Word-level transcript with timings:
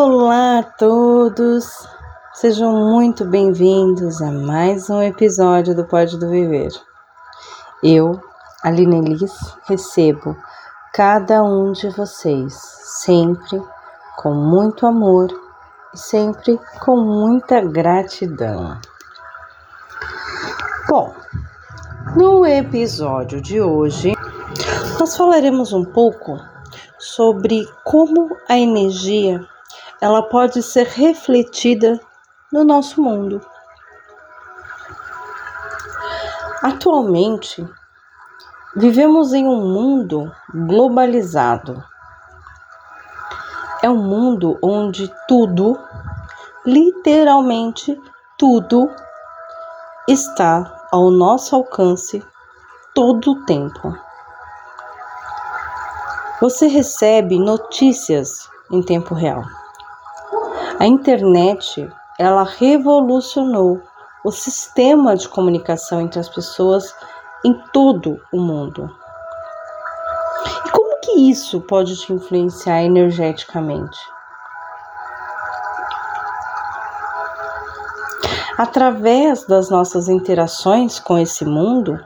Olá 0.00 0.60
a 0.60 0.62
todos, 0.62 1.88
sejam 2.32 2.72
muito 2.72 3.24
bem-vindos 3.24 4.22
a 4.22 4.30
mais 4.30 4.88
um 4.88 5.02
episódio 5.02 5.74
do 5.74 5.84
Pode 5.84 6.16
do 6.16 6.30
Viver. 6.30 6.70
Eu, 7.82 8.20
Aline 8.62 8.98
Elis, 8.98 9.36
recebo 9.66 10.36
cada 10.94 11.42
um 11.42 11.72
de 11.72 11.90
vocês 11.90 12.54
sempre 12.54 13.60
com 14.16 14.32
muito 14.32 14.86
amor 14.86 15.32
e 15.92 15.98
sempre 15.98 16.60
com 16.78 16.96
muita 16.96 17.60
gratidão. 17.60 18.78
Bom, 20.88 21.12
no 22.14 22.46
episódio 22.46 23.40
de 23.40 23.60
hoje, 23.60 24.12
nós 25.00 25.16
falaremos 25.16 25.72
um 25.72 25.84
pouco 25.84 26.38
sobre 27.00 27.66
como 27.82 28.36
a 28.48 28.56
energia 28.56 29.44
ela 30.00 30.22
pode 30.22 30.62
ser 30.62 30.86
refletida 30.86 32.00
no 32.52 32.64
nosso 32.64 33.02
mundo. 33.02 33.40
Atualmente, 36.62 37.66
vivemos 38.76 39.32
em 39.32 39.46
um 39.46 39.72
mundo 39.72 40.32
globalizado. 40.52 41.82
É 43.82 43.88
um 43.88 44.02
mundo 44.02 44.58
onde 44.62 45.12
tudo, 45.26 45.78
literalmente 46.66 48.00
tudo, 48.36 48.90
está 50.08 50.86
ao 50.90 51.10
nosso 51.10 51.54
alcance 51.54 52.24
todo 52.94 53.32
o 53.32 53.44
tempo. 53.44 53.96
Você 56.40 56.66
recebe 56.66 57.38
notícias 57.38 58.48
em 58.70 58.82
tempo 58.82 59.14
real. 59.14 59.42
A 60.78 60.86
internet, 60.86 61.90
ela 62.20 62.44
revolucionou 62.44 63.82
o 64.24 64.30
sistema 64.30 65.16
de 65.16 65.28
comunicação 65.28 66.00
entre 66.00 66.20
as 66.20 66.28
pessoas 66.28 66.94
em 67.44 67.52
todo 67.72 68.20
o 68.32 68.40
mundo. 68.40 68.88
E 70.66 70.70
como 70.70 71.00
que 71.00 71.30
isso 71.30 71.60
pode 71.62 71.96
te 71.96 72.12
influenciar 72.12 72.84
energeticamente? 72.84 73.98
Através 78.56 79.44
das 79.46 79.70
nossas 79.70 80.08
interações 80.08 81.00
com 81.00 81.18
esse 81.18 81.44
mundo, 81.44 81.98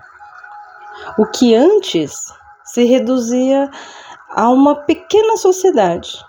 o 1.18 1.26
que 1.26 1.54
antes 1.54 2.32
se 2.64 2.84
reduzia 2.84 3.70
a 4.30 4.48
uma 4.48 4.76
pequena 4.76 5.36
sociedade, 5.36 6.24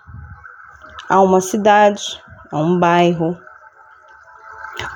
a 1.08 1.22
uma 1.22 1.40
cidade, 1.40 2.22
a 2.54 2.59
um 2.59 2.78
bairro. 2.80 3.36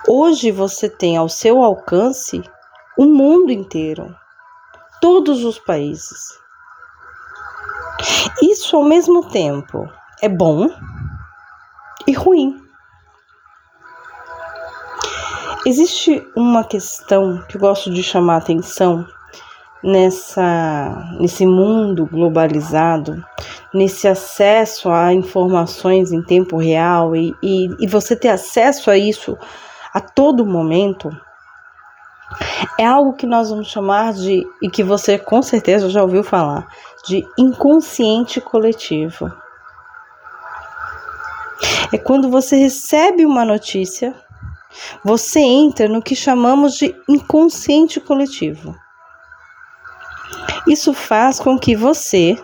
Hoje 0.07 0.51
você 0.51 0.87
tem 0.87 1.17
ao 1.17 1.27
seu 1.27 1.63
alcance 1.63 2.41
o 2.95 3.05
mundo 3.05 3.51
inteiro, 3.51 4.15
todos 5.01 5.43
os 5.43 5.57
países. 5.57 6.19
Isso 8.43 8.77
ao 8.77 8.83
mesmo 8.83 9.27
tempo 9.29 9.91
é 10.21 10.29
bom 10.29 10.69
e 12.05 12.13
ruim. 12.13 12.61
Existe 15.65 16.25
uma 16.35 16.63
questão 16.63 17.43
que 17.47 17.57
eu 17.57 17.61
gosto 17.61 17.91
de 17.91 18.03
chamar 18.03 18.35
a 18.35 18.37
atenção 18.37 19.05
nessa, 19.87 21.15
nesse 21.17 21.45
mundo 21.45 22.05
globalizado, 22.05 23.23
nesse 23.73 24.05
acesso 24.05 24.89
a 24.89 25.13
informações 25.13 26.11
em 26.11 26.21
tempo 26.21 26.57
real 26.57 27.15
e, 27.15 27.33
e, 27.41 27.69
e 27.79 27.87
você 27.87 28.13
ter 28.13 28.27
acesso 28.27 28.91
a 28.91 28.97
isso 28.97 29.37
a 29.93 30.01
todo 30.01 30.45
momento, 30.45 31.09
é 32.77 32.85
algo 32.85 33.13
que 33.13 33.25
nós 33.25 33.49
vamos 33.49 33.67
chamar 33.67 34.13
de, 34.13 34.45
e 34.61 34.69
que 34.69 34.83
você 34.83 35.17
com 35.17 35.41
certeza 35.41 35.89
já 35.89 36.03
ouviu 36.03 36.21
falar, 36.21 36.67
de 37.07 37.25
inconsciente 37.37 38.41
coletivo. 38.41 39.31
É 41.93 41.97
quando 41.97 42.29
você 42.29 42.57
recebe 42.57 43.25
uma 43.25 43.45
notícia, 43.45 44.13
você 45.01 45.39
entra 45.39 45.87
no 45.87 46.01
que 46.01 46.15
chamamos 46.15 46.73
de 46.73 46.93
inconsciente 47.07 48.01
coletivo. 48.01 48.75
Isso 50.67 50.93
faz 50.93 51.39
com 51.39 51.57
que 51.57 51.75
você, 51.75 52.37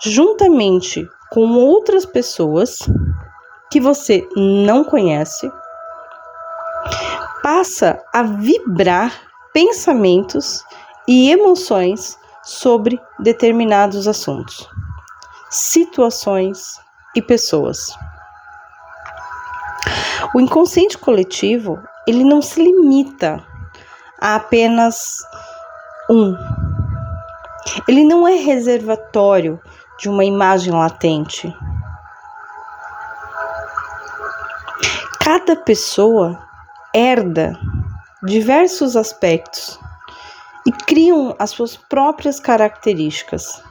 juntamente 0.00 1.08
com 1.30 1.50
outras 1.50 2.06
pessoas 2.06 2.78
que 3.70 3.80
você 3.80 4.26
não 4.36 4.84
conhece, 4.84 5.50
passa 7.42 8.00
a 8.12 8.22
vibrar 8.22 9.12
pensamentos 9.52 10.64
e 11.08 11.30
emoções 11.30 12.16
sobre 12.44 13.00
determinados 13.18 14.06
assuntos, 14.06 14.68
situações 15.50 16.80
e 17.16 17.22
pessoas. 17.22 17.92
O 20.34 20.40
inconsciente 20.40 20.96
coletivo, 20.96 21.82
ele 22.06 22.22
não 22.22 22.40
se 22.40 22.62
limita 22.62 23.44
a 24.20 24.36
apenas 24.36 25.18
um 26.08 26.36
ele 27.88 28.04
não 28.04 28.26
é 28.26 28.34
reservatório 28.34 29.60
de 29.98 30.08
uma 30.08 30.24
imagem 30.24 30.72
latente. 30.72 31.54
Cada 35.20 35.56
pessoa 35.56 36.38
herda 36.94 37.58
diversos 38.22 38.96
aspectos 38.96 39.78
e 40.66 40.72
criam 40.72 41.34
as 41.38 41.50
suas 41.50 41.76
próprias 41.76 42.40
características, 42.40 43.62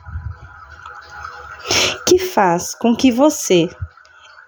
que 2.07 2.19
faz 2.19 2.75
com 2.75 2.95
que 2.95 3.11
você 3.11 3.69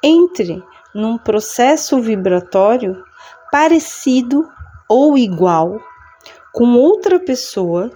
entre 0.03 0.63
num 0.93 1.17
processo 1.17 1.99
vibratório 1.99 3.03
parecido 3.51 4.47
ou 4.87 5.17
igual 5.17 5.79
com 6.53 6.75
outra 6.75 7.19
pessoa 7.19 7.91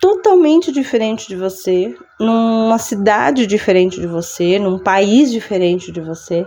totalmente 0.00 0.72
diferente 0.72 1.28
de 1.28 1.36
você, 1.36 1.94
numa 2.18 2.78
cidade 2.78 3.46
diferente 3.46 4.00
de 4.00 4.06
você, 4.06 4.58
num 4.58 4.78
país 4.78 5.30
diferente 5.30 5.92
de 5.92 6.00
você, 6.00 6.46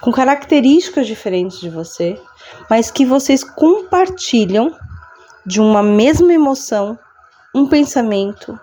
com 0.00 0.12
características 0.12 1.06
diferentes 1.06 1.58
de 1.58 1.68
você, 1.68 2.20
mas 2.70 2.90
que 2.90 3.04
vocês 3.04 3.42
compartilham 3.42 4.72
de 5.44 5.60
uma 5.60 5.82
mesma 5.82 6.32
emoção, 6.32 6.96
um 7.52 7.66
pensamento, 7.66 8.58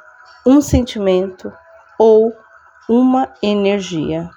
um 0.46 0.62
sentimento 0.62 1.52
ou 2.00 2.34
uma 2.88 3.34
energia. 3.44 4.30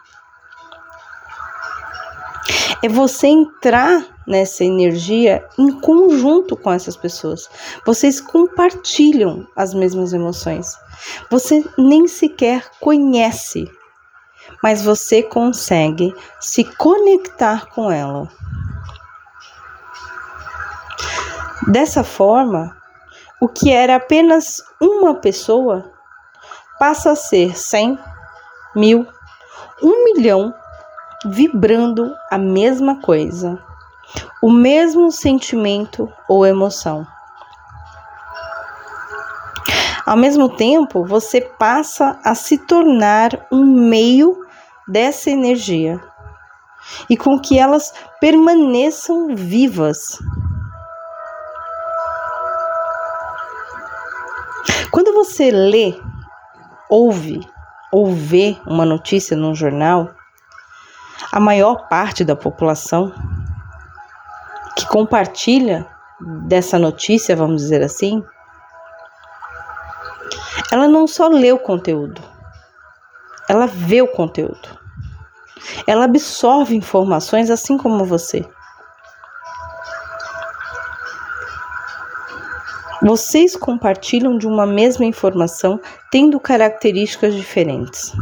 É 2.83 2.89
você 2.89 3.29
entrar 3.29 4.18
nessa 4.29 4.63
energia 4.63 5.45
em 5.59 5.73
conjunto 5.73 6.57
com 6.57 6.71
essas 6.71 6.97
pessoas. 6.97 7.49
Vocês 7.85 8.21
compartilham 8.21 9.49
as 9.57 9.73
mesmas 9.73 10.13
emoções. 10.13 10.77
Você 11.31 11.65
nem 11.79 12.07
sequer 12.07 12.69
conhece, 12.79 13.69
mas 14.63 14.83
você 14.83 15.23
consegue 15.23 16.15
se 16.39 16.63
conectar 16.63 17.67
com 17.71 17.91
ela. 17.91 18.29
Dessa 21.69 22.05
forma, 22.05 22.77
o 23.41 23.49
que 23.49 23.71
era 23.71 23.97
apenas 23.97 24.63
uma 24.81 25.15
pessoa 25.15 25.91
passa 26.79 27.13
a 27.13 27.17
ser 27.17 27.57
cem, 27.59 27.99
mil, 28.75 29.07
um 29.83 30.05
milhão 30.05 30.55
vibrando 31.27 32.15
a 32.31 32.39
mesma 32.39 33.01
coisa 33.01 33.68
o 34.43 34.51
mesmo 34.51 35.11
sentimento 35.11 36.11
ou 36.29 36.47
emoção. 36.47 37.07
Ao 40.07 40.17
mesmo 40.17 40.49
tempo, 40.49 41.05
você 41.05 41.41
passa 41.41 42.19
a 42.25 42.35
se 42.35 42.57
tornar 42.57 43.47
um 43.53 43.65
meio 43.65 44.39
dessa 44.87 45.31
energia 45.31 46.01
e 47.11 47.17
com 47.17 47.39
que 47.39 47.59
elas 47.59 47.93
permaneçam 48.19 49.35
vivas. 49.35 50.19
Quando 54.91 55.13
você 55.13 55.51
lê, 55.51 55.95
ouve 56.89 57.47
ou 57.93 58.15
vê 58.15 58.57
uma 58.67 58.87
notícia 58.87 59.37
num 59.37 59.55
jornal, 59.55 60.11
a 61.31 61.39
maior 61.39 61.87
parte 61.89 62.25
da 62.25 62.35
população 62.35 63.13
que 64.79 64.87
compartilha 64.87 65.85
dessa 66.47 66.79
notícia, 66.79 67.35
vamos 67.35 67.63
dizer 67.63 67.83
assim, 67.83 68.25
ela 70.71 70.87
não 70.87 71.09
só 71.09 71.27
lê 71.27 71.51
o 71.51 71.59
conteúdo, 71.59 72.23
ela 73.49 73.67
vê 73.67 74.01
o 74.01 74.07
conteúdo. 74.07 74.79
Ela 75.85 76.05
absorve 76.05 76.77
informações 76.77 77.51
assim 77.51 77.77
como 77.77 78.05
você. 78.05 78.49
Vocês 83.03 83.57
compartilham 83.57 84.39
de 84.39 84.47
uma 84.47 84.65
mesma 84.65 85.05
informação, 85.05 85.81
tendo 86.11 86.39
características 86.39 87.35
diferentes. 87.35 88.13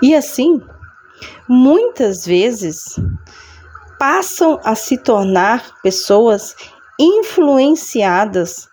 E 0.00 0.14
assim, 0.14 0.62
muitas 1.48 2.26
vezes 2.26 2.98
passam 3.98 4.60
a 4.64 4.74
se 4.74 4.98
tornar 4.98 5.80
pessoas 5.82 6.56
influenciadas 6.98 8.68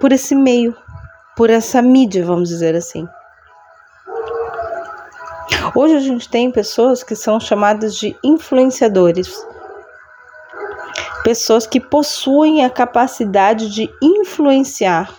por 0.00 0.12
esse 0.12 0.34
meio, 0.34 0.76
por 1.36 1.50
essa 1.50 1.82
mídia, 1.82 2.24
vamos 2.24 2.48
dizer 2.48 2.74
assim. 2.74 3.06
Hoje 5.74 5.96
a 5.96 6.00
gente 6.00 6.28
tem 6.28 6.50
pessoas 6.50 7.02
que 7.02 7.16
são 7.16 7.40
chamadas 7.40 7.96
de 7.96 8.16
influenciadores 8.22 9.46
pessoas 11.26 11.66
que 11.66 11.80
possuem 11.80 12.64
a 12.64 12.70
capacidade 12.70 13.68
de 13.68 13.92
influenciar, 14.00 15.12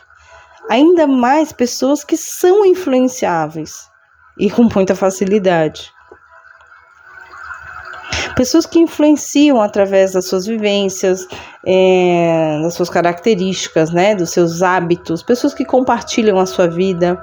ainda 0.69 1.06
mais 1.06 1.51
pessoas 1.51 2.01
que 2.01 2.16
são 2.16 2.66
influenciáveis 2.66 3.90
e 4.40 4.50
com 4.50 4.69
muita 4.74 4.95
facilidade. 4.95 5.92
Pessoas 8.38 8.68
que 8.68 8.78
influenciam 8.78 9.60
através 9.60 10.13
das 10.13 10.25
suas 10.25 10.45
vivências, 10.45 11.28
é, 11.66 12.60
das 12.62 12.75
suas 12.75 12.88
características, 12.88 13.92
né, 13.92 14.13
dos 14.13 14.30
seus 14.30 14.62
hábitos, 14.62 15.24
pessoas 15.24 15.56
que 15.56 15.66
compartilham 15.66 16.38
a 16.38 16.45
sua 16.45 16.68
vida. 16.68 17.19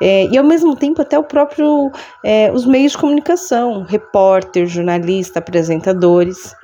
É, 0.00 0.26
e 0.26 0.38
ao 0.38 0.44
mesmo 0.44 0.76
tempo 0.76 1.02
até 1.02 1.18
o 1.18 1.24
próprio 1.24 1.90
é, 2.22 2.52
os 2.52 2.64
meios 2.64 2.92
de 2.92 2.98
comunicação, 2.98 3.82
repórter, 3.82 4.66
jornalista, 4.66 5.40
apresentadores 5.40 6.54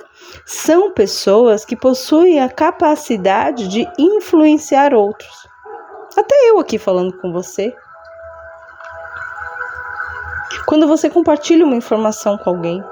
são 0.45 0.91
pessoas 0.91 1.65
que 1.65 1.75
possuem 1.75 2.39
a 2.39 2.47
capacidade 2.47 3.67
de 3.67 3.85
influenciar 3.99 4.93
outros. 4.93 5.47
Até 6.17 6.35
eu 6.49 6.59
aqui 6.59 6.77
falando 6.77 7.17
com 7.17 7.33
você. 7.33 7.75
Quando 10.65 10.87
você 10.87 11.09
compartilha 11.09 11.65
uma 11.65 11.75
informação 11.75 12.37
com 12.37 12.49
alguém, 12.49 12.83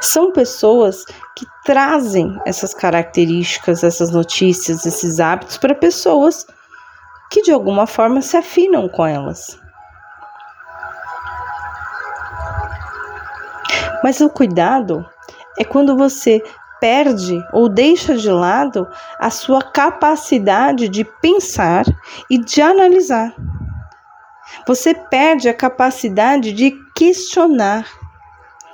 são 0.00 0.32
pessoas 0.32 1.04
que 1.36 1.46
trazem 1.64 2.38
essas 2.46 2.74
características, 2.74 3.82
essas 3.82 4.10
notícias, 4.10 4.84
esses 4.84 5.20
hábitos 5.20 5.56
para 5.56 5.74
pessoas 5.74 6.46
que 7.30 7.42
de 7.42 7.52
alguma 7.52 7.86
forma 7.86 8.20
se 8.20 8.36
afinam 8.36 8.88
com 8.88 9.06
elas. 9.06 9.58
Mas 14.02 14.20
o 14.20 14.28
cuidado 14.28 15.06
é 15.58 15.64
quando 15.64 15.96
você 15.96 16.42
perde 16.80 17.40
ou 17.52 17.68
deixa 17.68 18.16
de 18.16 18.28
lado 18.28 18.88
a 19.20 19.30
sua 19.30 19.62
capacidade 19.62 20.88
de 20.88 21.04
pensar 21.04 21.84
e 22.28 22.38
de 22.38 22.60
analisar. 22.60 23.32
Você 24.66 24.92
perde 24.92 25.48
a 25.48 25.54
capacidade 25.54 26.52
de 26.52 26.74
questionar, 26.94 27.86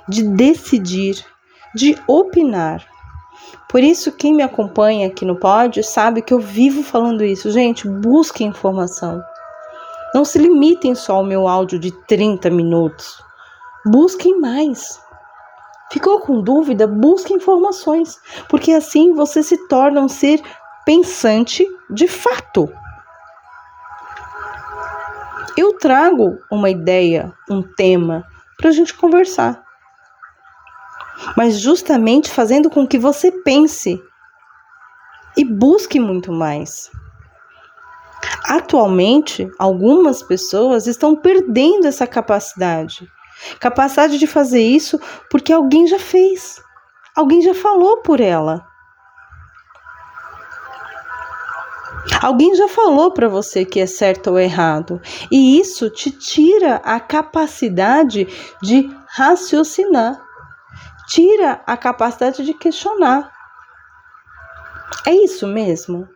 de 0.09 0.23
decidir, 0.23 1.23
de 1.75 1.97
opinar. 2.07 2.85
Por 3.69 3.83
isso, 3.83 4.11
quem 4.11 4.33
me 4.33 4.41
acompanha 4.41 5.07
aqui 5.07 5.23
no 5.23 5.35
pódio 5.35 5.83
sabe 5.83 6.23
que 6.23 6.33
eu 6.33 6.39
vivo 6.39 6.81
falando 6.81 7.23
isso. 7.23 7.51
Gente, 7.51 7.87
busquem 7.87 8.47
informação. 8.47 9.21
Não 10.13 10.25
se 10.25 10.39
limitem 10.39 10.95
só 10.95 11.17
ao 11.17 11.23
meu 11.23 11.47
áudio 11.47 11.77
de 11.77 11.91
30 12.07 12.49
minutos. 12.49 13.23
Busquem 13.85 14.39
mais. 14.39 14.99
Ficou 15.91 16.19
com 16.19 16.41
dúvida? 16.41 16.87
Busque 16.87 17.33
informações, 17.33 18.19
porque 18.47 18.71
assim 18.71 19.13
você 19.13 19.43
se 19.43 19.67
torna 19.67 20.01
um 20.01 20.07
ser 20.07 20.41
pensante 20.85 21.65
de 21.89 22.07
fato. 22.07 22.71
Eu 25.55 25.77
trago 25.77 26.37
uma 26.51 26.69
ideia, 26.69 27.33
um 27.49 27.61
tema 27.61 28.23
para 28.57 28.69
a 28.69 28.71
gente 28.71 28.93
conversar, 28.93 29.63
mas 31.35 31.59
justamente 31.59 32.31
fazendo 32.31 32.69
com 32.69 32.87
que 32.87 32.97
você 32.97 33.31
pense 33.31 34.01
e 35.37 35.45
busque 35.45 35.99
muito 35.99 36.31
mais. 36.31 36.89
Atualmente, 38.45 39.49
algumas 39.57 40.21
pessoas 40.23 40.87
estão 40.87 41.15
perdendo 41.15 41.87
essa 41.87 42.05
capacidade 42.07 43.07
Capacidade 43.59 44.17
de 44.17 44.27
fazer 44.27 44.61
isso 44.61 44.99
porque 45.29 45.53
alguém 45.53 45.87
já 45.87 45.99
fez, 45.99 46.61
alguém 47.15 47.41
já 47.41 47.53
falou 47.53 48.01
por 48.01 48.19
ela. 48.19 48.65
Alguém 52.21 52.53
já 52.55 52.67
falou 52.67 53.11
para 53.11 53.29
você 53.29 53.63
que 53.63 53.79
é 53.79 53.85
certo 53.85 54.31
ou 54.31 54.39
errado, 54.39 55.01
e 55.31 55.59
isso 55.59 55.89
te 55.89 56.11
tira 56.11 56.81
a 56.83 56.99
capacidade 56.99 58.27
de 58.61 58.89
raciocinar, 59.07 60.21
tira 61.09 61.61
a 61.65 61.75
capacidade 61.75 62.45
de 62.45 62.53
questionar. 62.53 63.31
É 65.07 65.11
isso 65.11 65.47
mesmo? 65.47 66.07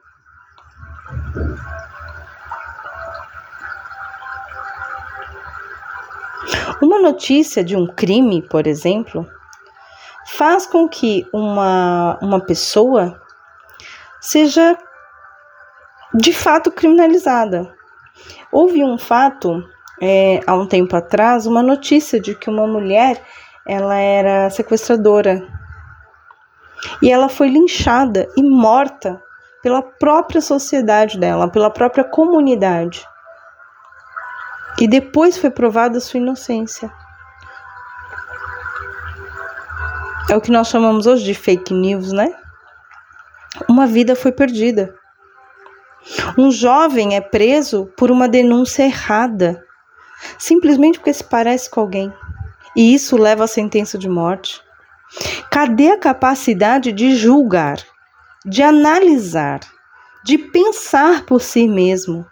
Uma 6.81 6.99
notícia 6.99 7.63
de 7.63 7.75
um 7.75 7.87
crime, 7.87 8.41
por 8.41 8.67
exemplo, 8.67 9.27
faz 10.27 10.65
com 10.65 10.87
que 10.87 11.27
uma, 11.33 12.19
uma 12.21 12.39
pessoa 12.39 13.19
seja 14.21 14.77
de 16.13 16.33
fato 16.33 16.71
criminalizada. 16.71 17.73
Houve 18.51 18.83
um 18.83 18.97
fato 18.97 19.63
é, 19.99 20.41
há 20.45 20.53
um 20.53 20.67
tempo 20.67 20.95
atrás, 20.95 21.47
uma 21.47 21.63
notícia 21.63 22.19
de 22.19 22.35
que 22.35 22.49
uma 22.49 22.67
mulher 22.67 23.23
ela 23.67 23.95
era 23.95 24.49
sequestradora 24.49 25.41
e 27.01 27.11
ela 27.11 27.29
foi 27.29 27.47
linchada 27.49 28.27
e 28.35 28.43
morta 28.43 29.21
pela 29.61 29.81
própria 29.81 30.41
sociedade 30.41 31.17
dela, 31.17 31.49
pela 31.49 31.69
própria 31.69 32.03
comunidade. 32.03 33.05
E 34.79 34.87
depois 34.87 35.37
foi 35.37 35.49
provada 35.49 35.99
sua 35.99 36.19
inocência. 36.19 36.91
É 40.29 40.35
o 40.35 40.41
que 40.41 40.51
nós 40.51 40.67
chamamos 40.67 41.05
hoje 41.05 41.23
de 41.23 41.33
fake 41.33 41.73
news, 41.73 42.11
né? 42.11 42.33
Uma 43.69 43.85
vida 43.85 44.15
foi 44.15 44.31
perdida. 44.31 44.93
Um 46.37 46.51
jovem 46.51 47.15
é 47.15 47.21
preso 47.21 47.85
por 47.97 48.11
uma 48.11 48.27
denúncia 48.27 48.83
errada, 48.83 49.63
simplesmente 50.37 50.99
porque 50.99 51.13
se 51.13 51.23
parece 51.23 51.69
com 51.69 51.79
alguém. 51.79 52.11
E 52.75 52.93
isso 52.93 53.17
leva 53.17 53.43
à 53.43 53.47
sentença 53.47 53.97
de 53.97 54.09
morte. 54.09 54.61
Cadê 55.51 55.91
a 55.91 55.99
capacidade 55.99 56.91
de 56.91 57.15
julgar, 57.15 57.77
de 58.45 58.63
analisar, 58.63 59.59
de 60.23 60.37
pensar 60.37 61.25
por 61.25 61.41
si 61.41 61.67
mesmo? 61.67 62.25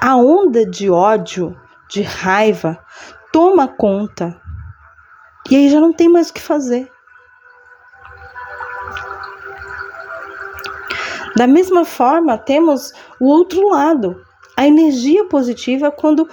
A 0.00 0.16
onda 0.16 0.64
de 0.64 0.90
ódio, 0.90 1.58
de 1.88 2.02
raiva, 2.02 2.82
toma 3.32 3.68
conta. 3.68 4.40
E 5.50 5.56
aí 5.56 5.68
já 5.68 5.80
não 5.80 5.92
tem 5.92 6.08
mais 6.08 6.30
o 6.30 6.34
que 6.34 6.40
fazer. 6.40 6.90
Da 11.36 11.46
mesma 11.46 11.84
forma, 11.84 12.36
temos 12.36 12.92
o 13.18 13.26
outro 13.26 13.68
lado, 13.70 14.22
a 14.56 14.66
energia 14.66 15.24
positiva 15.26 15.90
quando 15.90 16.28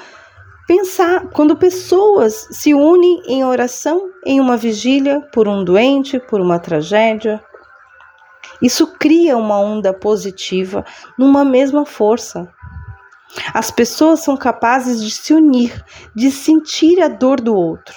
pensar, 0.70 1.30
quando 1.30 1.56
pessoas 1.56 2.48
se 2.52 2.76
unem 2.76 3.24
em 3.26 3.44
oração 3.44 4.12
em 4.24 4.40
uma 4.40 4.56
vigília 4.56 5.20
por 5.34 5.48
um 5.48 5.64
doente, 5.64 6.20
por 6.20 6.40
uma 6.40 6.60
tragédia. 6.60 7.44
Isso 8.62 8.86
cria 8.86 9.36
uma 9.36 9.60
onda 9.60 9.92
positiva 9.92 10.86
numa 11.18 11.44
mesma 11.44 11.88
força. 11.88 12.48
As 13.52 13.72
pessoas 13.72 14.20
são 14.20 14.38
capazes 14.38 15.04
de 15.04 15.10
se 15.10 15.34
unir, 15.34 15.84
de 16.14 16.30
sentir 16.30 17.02
a 17.02 17.08
dor 17.08 17.42
do 17.42 17.56
outro, 17.56 17.96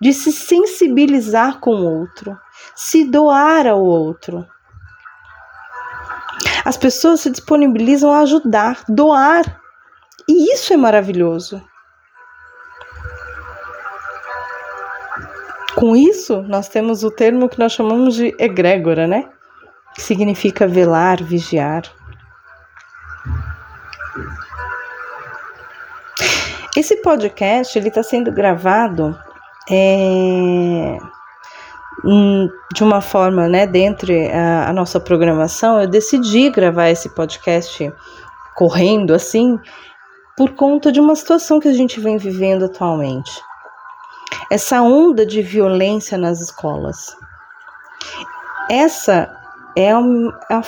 de 0.00 0.12
se 0.12 0.30
sensibilizar 0.30 1.58
com 1.58 1.74
o 1.74 1.98
outro, 1.98 2.38
se 2.76 3.04
doar 3.10 3.66
ao 3.66 3.82
outro. 3.82 4.46
As 6.64 6.76
pessoas 6.76 7.22
se 7.22 7.30
disponibilizam 7.30 8.12
a 8.12 8.20
ajudar, 8.20 8.84
doar. 8.88 9.60
E 10.28 10.52
isso 10.54 10.72
é 10.72 10.76
maravilhoso. 10.76 11.60
Com 15.76 15.96
isso, 15.96 16.42
nós 16.42 16.68
temos 16.68 17.02
o 17.02 17.10
termo 17.10 17.48
que 17.48 17.58
nós 17.58 17.72
chamamos 17.72 18.14
de 18.14 18.34
egrégora, 18.38 19.06
né? 19.06 19.28
Que 19.94 20.02
significa 20.02 20.66
velar, 20.66 21.22
vigiar. 21.22 21.82
Esse 26.76 26.96
podcast 27.02 27.78
ele 27.78 27.88
está 27.88 28.02
sendo 28.02 28.32
gravado 28.32 29.18
é, 29.70 30.98
de 32.74 32.82
uma 32.82 33.00
forma, 33.00 33.48
né, 33.48 33.66
dentre 33.66 34.30
a, 34.30 34.68
a 34.68 34.72
nossa 34.72 34.98
programação, 34.98 35.80
eu 35.80 35.86
decidi 35.86 36.50
gravar 36.50 36.88
esse 36.88 37.08
podcast 37.10 37.92
correndo 38.56 39.14
assim 39.14 39.58
por 40.36 40.52
conta 40.54 40.90
de 40.90 41.00
uma 41.00 41.14
situação 41.14 41.60
que 41.60 41.68
a 41.68 41.72
gente 41.72 42.00
vem 42.00 42.16
vivendo 42.16 42.64
atualmente. 42.64 43.30
Essa 44.50 44.82
onda 44.82 45.24
de 45.24 45.42
violência 45.42 46.18
nas 46.18 46.40
escolas. 46.40 47.16
Essa 48.70 49.34
é, 49.76 49.88
é 49.88 49.96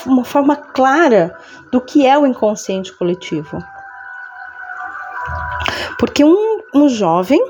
uma 0.06 0.24
forma 0.24 0.56
clara 0.56 1.36
do 1.70 1.80
que 1.80 2.06
é 2.06 2.18
o 2.18 2.26
inconsciente 2.26 2.92
coletivo. 2.92 3.62
Porque 5.98 6.24
um, 6.24 6.60
um 6.74 6.88
jovem 6.88 7.40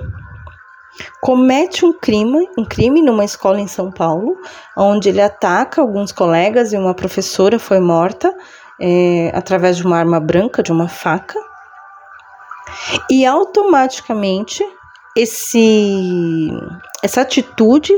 comete 1.21 1.85
um 1.85 1.93
crime, 1.93 2.49
um 2.57 2.65
crime 2.65 3.03
numa 3.03 3.25
escola 3.25 3.61
em 3.61 3.67
São 3.67 3.91
Paulo, 3.91 4.37
onde 4.77 5.09
ele 5.09 5.21
ataca 5.21 5.81
alguns 5.81 6.13
colegas 6.13 6.73
e 6.73 6.77
uma 6.77 6.95
professora 6.95 7.59
foi 7.59 7.81
morta 7.81 8.35
é, 8.81 9.33
através 9.35 9.77
de 9.77 9.85
uma 9.85 9.99
arma 9.99 10.21
branca, 10.21 10.63
de 10.63 10.73
uma 10.73 10.89
faca. 10.89 11.39
E 13.11 13.25
automaticamente 13.25 14.65
esse 15.17 16.51
essa 17.03 17.21
atitude 17.21 17.93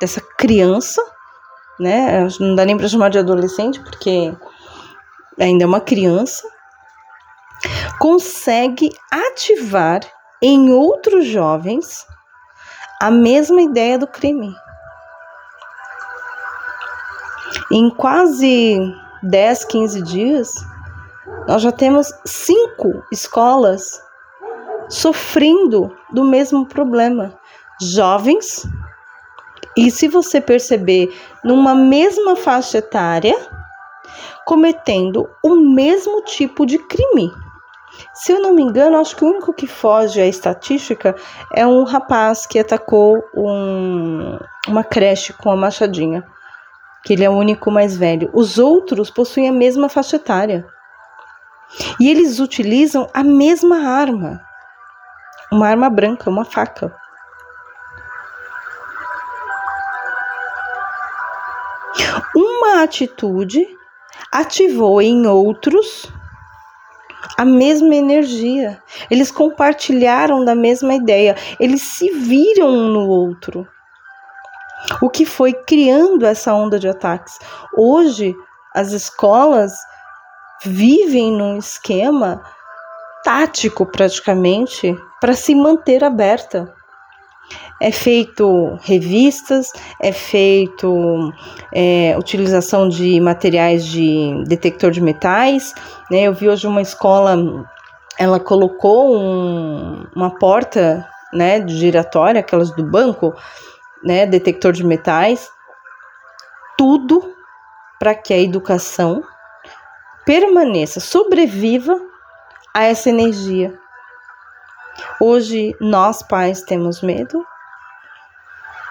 dessa 0.00 0.20
criança, 0.36 1.02
né? 1.78 2.28
Não 2.38 2.54
dá 2.54 2.64
nem 2.64 2.76
para 2.76 2.88
chamar 2.88 3.10
de 3.10 3.18
adolescente 3.18 3.80
porque 3.80 4.34
ainda 5.38 5.64
é 5.64 5.66
uma 5.66 5.80
criança, 5.80 6.46
consegue 7.98 8.90
ativar 9.10 10.00
em 10.40 10.70
outros 10.70 11.26
jovens 11.26 12.06
a 13.00 13.10
mesma 13.10 13.62
ideia 13.62 13.98
do 13.98 14.06
crime. 14.06 14.54
Em 17.72 17.90
quase 17.90 18.78
10, 19.22 19.64
15 19.64 20.02
dias, 20.02 20.54
nós 21.46 21.62
já 21.62 21.72
temos 21.72 22.12
cinco 22.24 23.04
escolas 23.12 24.00
sofrendo 24.88 25.96
do 26.12 26.24
mesmo 26.24 26.66
problema. 26.66 27.38
Jovens, 27.80 28.66
e 29.76 29.90
se 29.90 30.08
você 30.08 30.40
perceber, 30.40 31.14
numa 31.44 31.74
mesma 31.74 32.34
faixa 32.34 32.78
etária, 32.78 33.36
cometendo 34.44 35.28
o 35.44 35.56
mesmo 35.56 36.22
tipo 36.22 36.66
de 36.66 36.78
crime. 36.78 37.32
Se 38.14 38.32
eu 38.32 38.40
não 38.40 38.54
me 38.54 38.62
engano, 38.62 38.96
acho 38.96 39.14
que 39.14 39.24
o 39.24 39.28
único 39.28 39.52
que 39.52 39.66
foge 39.66 40.20
à 40.20 40.26
estatística 40.26 41.14
é 41.54 41.66
um 41.66 41.84
rapaz 41.84 42.46
que 42.46 42.58
atacou 42.58 43.22
um, 43.34 44.38
uma 44.66 44.82
creche 44.82 45.32
com 45.32 45.50
a 45.50 45.56
machadinha, 45.56 46.26
que 47.04 47.12
ele 47.12 47.24
é 47.24 47.30
o 47.30 47.36
único 47.36 47.70
mais 47.70 47.96
velho. 47.96 48.30
Os 48.32 48.58
outros 48.58 49.10
possuem 49.10 49.48
a 49.48 49.52
mesma 49.52 49.88
faixa 49.88 50.16
etária. 50.16 50.66
E 52.00 52.08
eles 52.10 52.40
utilizam 52.40 53.08
a 53.12 53.22
mesma 53.22 53.86
arma. 53.86 54.47
Uma 55.50 55.68
arma 55.68 55.88
branca, 55.88 56.28
uma 56.28 56.44
faca. 56.44 56.94
Uma 62.34 62.82
atitude 62.82 63.66
ativou 64.30 65.00
em 65.00 65.26
outros 65.26 66.12
a 67.38 67.44
mesma 67.44 67.94
energia. 67.94 68.82
Eles 69.10 69.30
compartilharam 69.30 70.44
da 70.44 70.54
mesma 70.54 70.94
ideia. 70.94 71.34
Eles 71.58 71.82
se 71.82 72.10
viram 72.10 72.68
um 72.68 72.88
no 72.88 73.08
outro. 73.08 73.66
O 75.00 75.08
que 75.08 75.24
foi 75.24 75.52
criando 75.52 76.26
essa 76.26 76.52
onda 76.52 76.78
de 76.78 76.88
ataques. 76.88 77.38
Hoje, 77.76 78.34
as 78.74 78.92
escolas 78.92 79.72
vivem 80.64 81.32
num 81.32 81.58
esquema 81.58 82.42
tático 83.28 83.84
praticamente 83.84 84.96
para 85.20 85.34
se 85.34 85.54
manter 85.54 86.02
aberta 86.02 86.74
é 87.78 87.92
feito 87.92 88.78
revistas, 88.80 89.70
é 90.00 90.12
feito 90.12 91.30
é, 91.74 92.16
utilização 92.18 92.88
de 92.88 93.20
materiais 93.20 93.84
de 93.84 94.42
detector 94.46 94.90
de 94.90 95.02
metais. 95.02 95.74
Né? 96.10 96.22
Eu 96.22 96.32
vi 96.32 96.48
hoje 96.48 96.66
uma 96.66 96.80
escola, 96.80 97.36
ela 98.18 98.40
colocou 98.40 99.14
um, 99.14 100.06
uma 100.16 100.30
porta 100.38 101.06
né, 101.30 101.68
giratória, 101.68 102.40
aquelas 102.40 102.70
do 102.70 102.82
banco, 102.82 103.34
né, 104.02 104.24
detector 104.24 104.72
de 104.72 104.86
metais, 104.86 105.50
tudo 106.78 107.34
para 107.98 108.14
que 108.14 108.32
a 108.32 108.38
educação 108.38 109.22
permaneça, 110.24 110.98
sobreviva 110.98 112.08
a 112.74 112.84
essa 112.84 113.08
energia. 113.10 113.78
Hoje 115.20 115.74
nós 115.80 116.22
pais 116.22 116.62
temos 116.62 117.02
medo, 117.02 117.44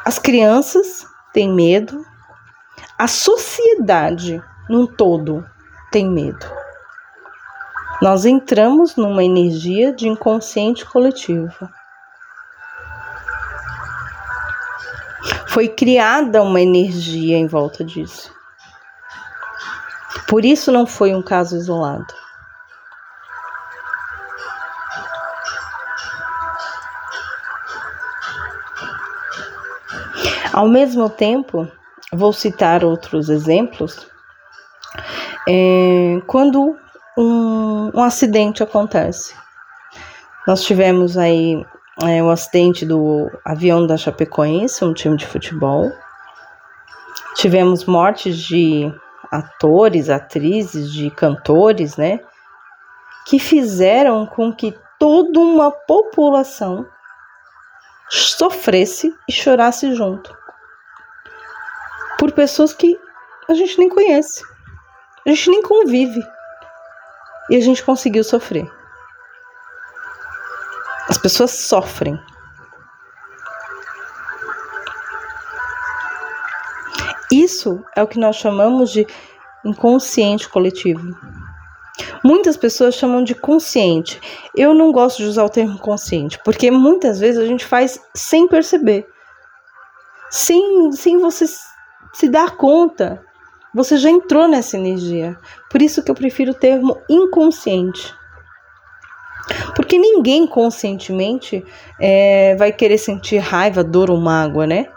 as 0.06 0.18
crianças 0.20 1.06
têm 1.34 1.54
medo, 1.54 2.06
a 2.98 3.08
sociedade 3.08 4.42
num 4.70 4.88
todo 4.88 5.46
tem 5.92 6.10
medo. 6.10 6.46
Nós 8.02 8.26
entramos 8.26 8.96
numa 8.96 9.24
energia 9.24 9.92
de 9.92 10.08
inconsciente 10.08 10.86
coletivo. 10.86 11.70
Foi 15.48 15.68
criada 15.68 16.44
uma 16.44 16.62
energia 16.62 17.38
em 17.38 17.48
volta 17.48 17.84
disso. 17.84 18.32
Por 20.28 20.46
isso 20.46 20.72
não 20.72 20.86
foi 20.86 21.16
um 21.16 21.22
caso 21.22 21.58
isolado. 21.58 22.14
Ao 30.58 30.68
mesmo 30.68 31.08
tempo, 31.08 31.72
vou 32.12 32.34
citar 32.34 32.84
outros 32.84 33.30
exemplos. 33.30 34.08
É, 35.48 36.20
quando 36.26 36.76
um, 37.16 37.92
um, 37.94 38.02
acidente 38.02 38.64
acontece, 38.64 39.36
nós 40.48 40.64
tivemos 40.64 41.16
aí 41.16 41.64
é, 42.02 42.24
o 42.24 42.32
acidente 42.32 42.88
do 42.88 43.30
avião 43.46 43.86
da 43.86 43.98
Chapecoense, 43.98 44.84
um 44.84 44.96
time 44.96 45.16
de 45.16 45.28
futebol. 45.28 45.92
Tivemos 47.36 47.86
mortes 47.86 48.36
de 48.40 48.92
atores, 49.32 50.10
atrizes, 50.10 50.92
de 50.92 51.12
cantores, 51.12 51.98
né? 51.98 52.20
Que 53.28 53.38
fizeram 53.38 54.26
com 54.26 54.52
que 54.52 54.76
toda 54.98 55.40
uma 55.40 55.70
população 55.70 56.84
sofresse 58.10 59.14
e 59.30 59.32
chorasse 59.32 59.94
junto 59.94 60.36
pessoas 62.38 62.72
que 62.72 62.96
a 63.50 63.56
gente 63.56 63.80
nem 63.80 63.90
conhece, 63.90 64.44
a 65.26 65.30
gente 65.32 65.50
nem 65.50 65.62
convive 65.64 66.24
e 67.50 67.56
a 67.56 67.60
gente 67.60 67.84
conseguiu 67.84 68.24
sofrer. 68.24 68.72
As 71.10 71.18
pessoas 71.18 71.50
sofrem. 71.50 72.16
Isso 77.32 77.84
é 77.96 78.04
o 78.04 78.08
que 78.08 78.20
nós 78.20 78.36
chamamos 78.36 78.92
de 78.92 79.08
inconsciente 79.66 80.48
coletivo. 80.48 81.18
Muitas 82.24 82.56
pessoas 82.56 82.94
chamam 82.94 83.24
de 83.24 83.34
consciente. 83.34 84.22
Eu 84.56 84.76
não 84.76 84.92
gosto 84.92 85.18
de 85.18 85.26
usar 85.26 85.44
o 85.44 85.50
termo 85.50 85.80
consciente, 85.80 86.40
porque 86.46 86.70
muitas 86.70 87.20
vezes 87.20 87.42
a 87.42 87.48
gente 87.48 87.66
faz 87.66 88.00
sem 88.14 88.48
perceber. 88.48 89.08
Sem, 90.30 90.92
sem 90.92 91.18
você 91.18 91.48
se 92.14 92.30
dar 92.30 92.58
conta, 92.58 93.24
você 93.74 93.98
já 93.98 94.10
entrou 94.10 94.48
nessa 94.48 94.78
energia. 94.78 95.38
Por 95.70 95.82
isso 95.82 96.04
que 96.04 96.10
eu 96.10 96.16
prefiro 96.16 96.52
o 96.52 96.56
termo 96.56 97.02
inconsciente. 97.10 98.16
Porque 99.76 99.98
ninguém 99.98 100.46
conscientemente 100.48 101.64
é, 102.00 102.56
vai 102.56 102.72
querer 102.72 102.98
sentir 102.98 103.38
raiva, 103.38 103.84
dor 103.84 104.10
ou 104.10 104.20
mágoa, 104.20 104.68
né? 104.68 104.88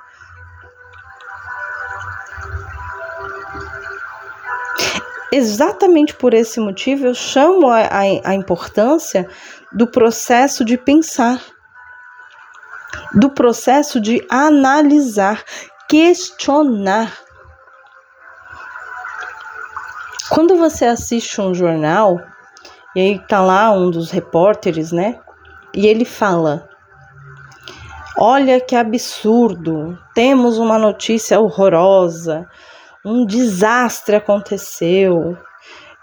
Exatamente 5.32 6.14
por 6.14 6.34
esse 6.34 6.58
motivo 6.58 7.06
eu 7.06 7.14
chamo 7.14 7.68
a, 7.68 7.82
a, 7.82 8.30
a 8.30 8.34
importância 8.34 9.28
do 9.72 9.86
processo 9.86 10.64
de 10.64 10.76
pensar, 10.76 11.40
do 13.14 13.30
processo 13.30 14.00
de 14.00 14.26
analisar, 14.28 15.44
questionar. 15.90 17.18
Quando 20.30 20.56
você 20.56 20.84
assiste 20.84 21.40
um 21.40 21.52
jornal 21.52 22.20
E 22.94 23.00
aí 23.00 23.18
tá 23.26 23.40
lá 23.40 23.72
um 23.72 23.90
dos 23.90 24.10
repórteres, 24.10 24.92
né? 24.92 25.18
E 25.74 25.86
ele 25.86 26.04
fala: 26.04 26.68
Olha 28.16 28.60
que 28.60 28.76
absurdo! 28.76 29.98
Temos 30.14 30.58
uma 30.58 30.78
notícia 30.78 31.40
horrorosa. 31.40 32.48
Um 33.04 33.26
desastre 33.26 34.14
aconteceu. 34.14 35.36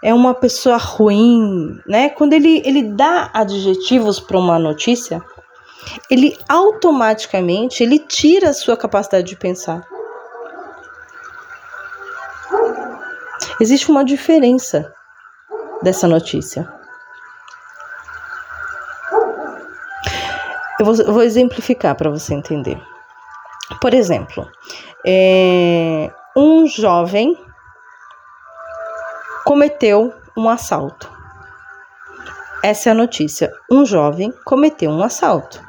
É 0.02 0.12
uma 0.12 0.34
pessoa 0.34 0.76
ruim, 0.76 1.78
né? 1.86 2.10
Quando 2.10 2.34
ele, 2.34 2.62
ele 2.64 2.94
dá 2.94 3.30
adjetivos 3.32 4.20
para 4.20 4.38
uma 4.38 4.58
notícia, 4.58 5.22
ele 6.10 6.38
automaticamente 6.48 7.82
ele 7.82 7.98
tira 7.98 8.50
a 8.50 8.54
sua 8.54 8.76
capacidade 8.76 9.26
de 9.26 9.36
pensar. 9.36 9.86
Existe 13.60 13.90
uma 13.90 14.04
diferença 14.04 14.92
dessa 15.82 16.06
notícia. 16.06 16.68
Eu 20.78 20.86
vou, 20.86 20.94
eu 20.94 21.12
vou 21.12 21.22
exemplificar 21.22 21.96
para 21.96 22.08
você 22.08 22.34
entender. 22.34 22.80
Por 23.80 23.92
exemplo, 23.92 24.48
é, 25.04 26.10
um 26.36 26.66
jovem 26.66 27.36
cometeu 29.44 30.14
um 30.36 30.48
assalto. 30.48 31.10
Essa 32.62 32.90
é 32.90 32.92
a 32.92 32.94
notícia. 32.94 33.52
Um 33.70 33.84
jovem 33.84 34.32
cometeu 34.44 34.90
um 34.90 35.02
assalto. 35.02 35.67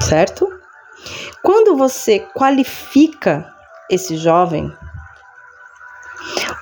Certo? 0.00 0.48
Quando 1.42 1.76
você 1.76 2.20
qualifica 2.34 3.52
esse 3.90 4.16
jovem, 4.16 4.72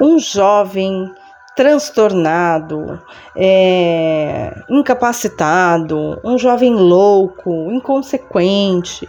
um 0.00 0.18
jovem 0.18 1.14
transtornado, 1.56 3.00
é, 3.36 4.52
incapacitado, 4.68 6.20
um 6.24 6.36
jovem 6.36 6.74
louco, 6.74 7.70
inconsequente, 7.70 9.08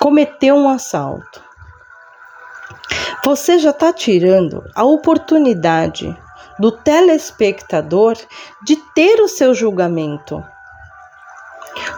cometeu 0.00 0.56
um 0.56 0.68
assalto. 0.68 1.44
Você 3.24 3.58
já 3.58 3.70
está 3.70 3.92
tirando 3.92 4.64
a 4.74 4.84
oportunidade 4.84 6.16
do 6.58 6.72
telespectador 6.72 8.16
de 8.64 8.76
ter 8.94 9.20
o 9.20 9.28
seu 9.28 9.54
julgamento 9.54 10.42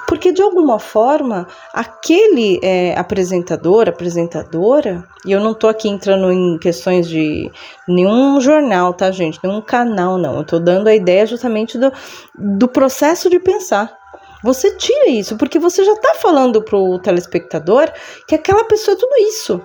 porque 0.07 0.33
de 0.33 0.43
alguma 0.43 0.79
forma 0.79 1.47
aquele 1.73 2.59
é, 2.63 2.99
apresentador, 2.99 3.89
apresentadora, 3.89 5.05
e 5.25 5.33
eu 5.33 5.41
não 5.41 5.55
tô 5.55 5.69
aqui 5.69 5.89
entrando 5.89 6.33
em 6.33 6.59
questões 6.59 7.09
de 7.09 7.51
nenhum 7.87 8.41
jornal, 8.41 8.95
tá, 8.95 9.11
gente? 9.11 9.39
Nenhum 9.43 9.61
canal, 9.61 10.19
não. 10.19 10.39
Eu 10.39 10.45
tô 10.45 10.59
dando 10.59 10.89
a 10.89 10.95
ideia 10.95 11.27
justamente 11.27 11.79
do, 11.79 11.93
do 12.35 12.69
processo 12.69 13.29
de 13.29 13.39
pensar. 13.39 13.97
Você 14.43 14.77
tira 14.77 15.11
isso, 15.11 15.37
porque 15.37 15.59
você 15.59 15.85
já 15.85 15.97
tá 15.97 16.15
falando 16.15 16.63
pro 16.63 16.99
telespectador 17.01 17.91
que 18.27 18.35
aquela 18.35 18.65
pessoa 18.65 18.97
é 18.97 18.99
tudo 18.99 19.15
isso. 19.29 19.61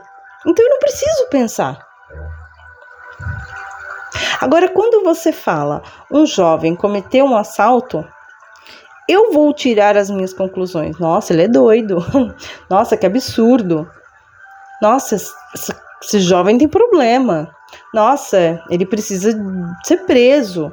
Então 0.46 0.66
eu 0.66 0.70
não 0.72 0.80
preciso 0.80 1.30
pensar. 1.30 1.80
Agora, 4.42 4.68
quando 4.68 5.04
você 5.04 5.32
fala 5.32 5.82
um 6.12 6.26
jovem 6.26 6.76
cometeu 6.76 7.26
um 7.26 7.38
assalto, 7.38 8.06
eu 9.08 9.32
vou 9.32 9.54
tirar 9.54 9.98
as 9.98 10.10
minhas 10.10 10.34
conclusões. 10.34 10.98
Nossa, 10.98 11.34
ele 11.34 11.44
é 11.44 11.48
doido. 11.48 11.98
Nossa, 12.70 12.96
que 12.96 13.06
absurdo. 13.06 13.90
Nossa, 14.82 15.16
esse 16.02 16.20
jovem 16.20 16.58
tem 16.58 16.68
problema. 16.68 17.54
Nossa, 17.94 18.62
ele 18.70 18.86
precisa 18.86 19.32
ser 19.84 20.06
preso. 20.06 20.72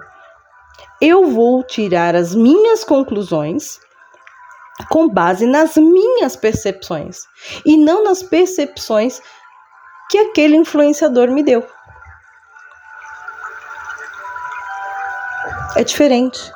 Eu 1.00 1.30
vou 1.30 1.62
tirar 1.62 2.14
as 2.14 2.34
minhas 2.34 2.84
conclusões 2.84 3.78
com 4.88 5.08
base 5.08 5.46
nas 5.46 5.76
minhas 5.76 6.36
percepções 6.36 7.20
e 7.64 7.76
não 7.76 8.04
nas 8.04 8.22
percepções 8.22 9.20
que 10.10 10.18
aquele 10.18 10.56
influenciador 10.56 11.30
me 11.30 11.42
deu. 11.42 11.66
É 15.76 15.84
diferente. 15.84 16.52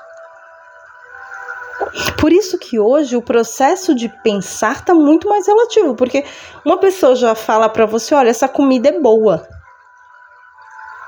Por 2.18 2.32
isso 2.32 2.58
que 2.58 2.78
hoje 2.78 3.16
o 3.16 3.22
processo 3.22 3.94
de 3.94 4.08
pensar 4.22 4.76
está 4.76 4.94
muito 4.94 5.28
mais 5.28 5.46
relativo, 5.46 5.94
porque 5.94 6.24
uma 6.64 6.78
pessoa 6.78 7.14
já 7.14 7.34
fala 7.34 7.68
para 7.68 7.86
você, 7.86 8.14
olha, 8.14 8.30
essa 8.30 8.48
comida 8.48 8.88
é 8.88 9.00
boa. 9.00 9.46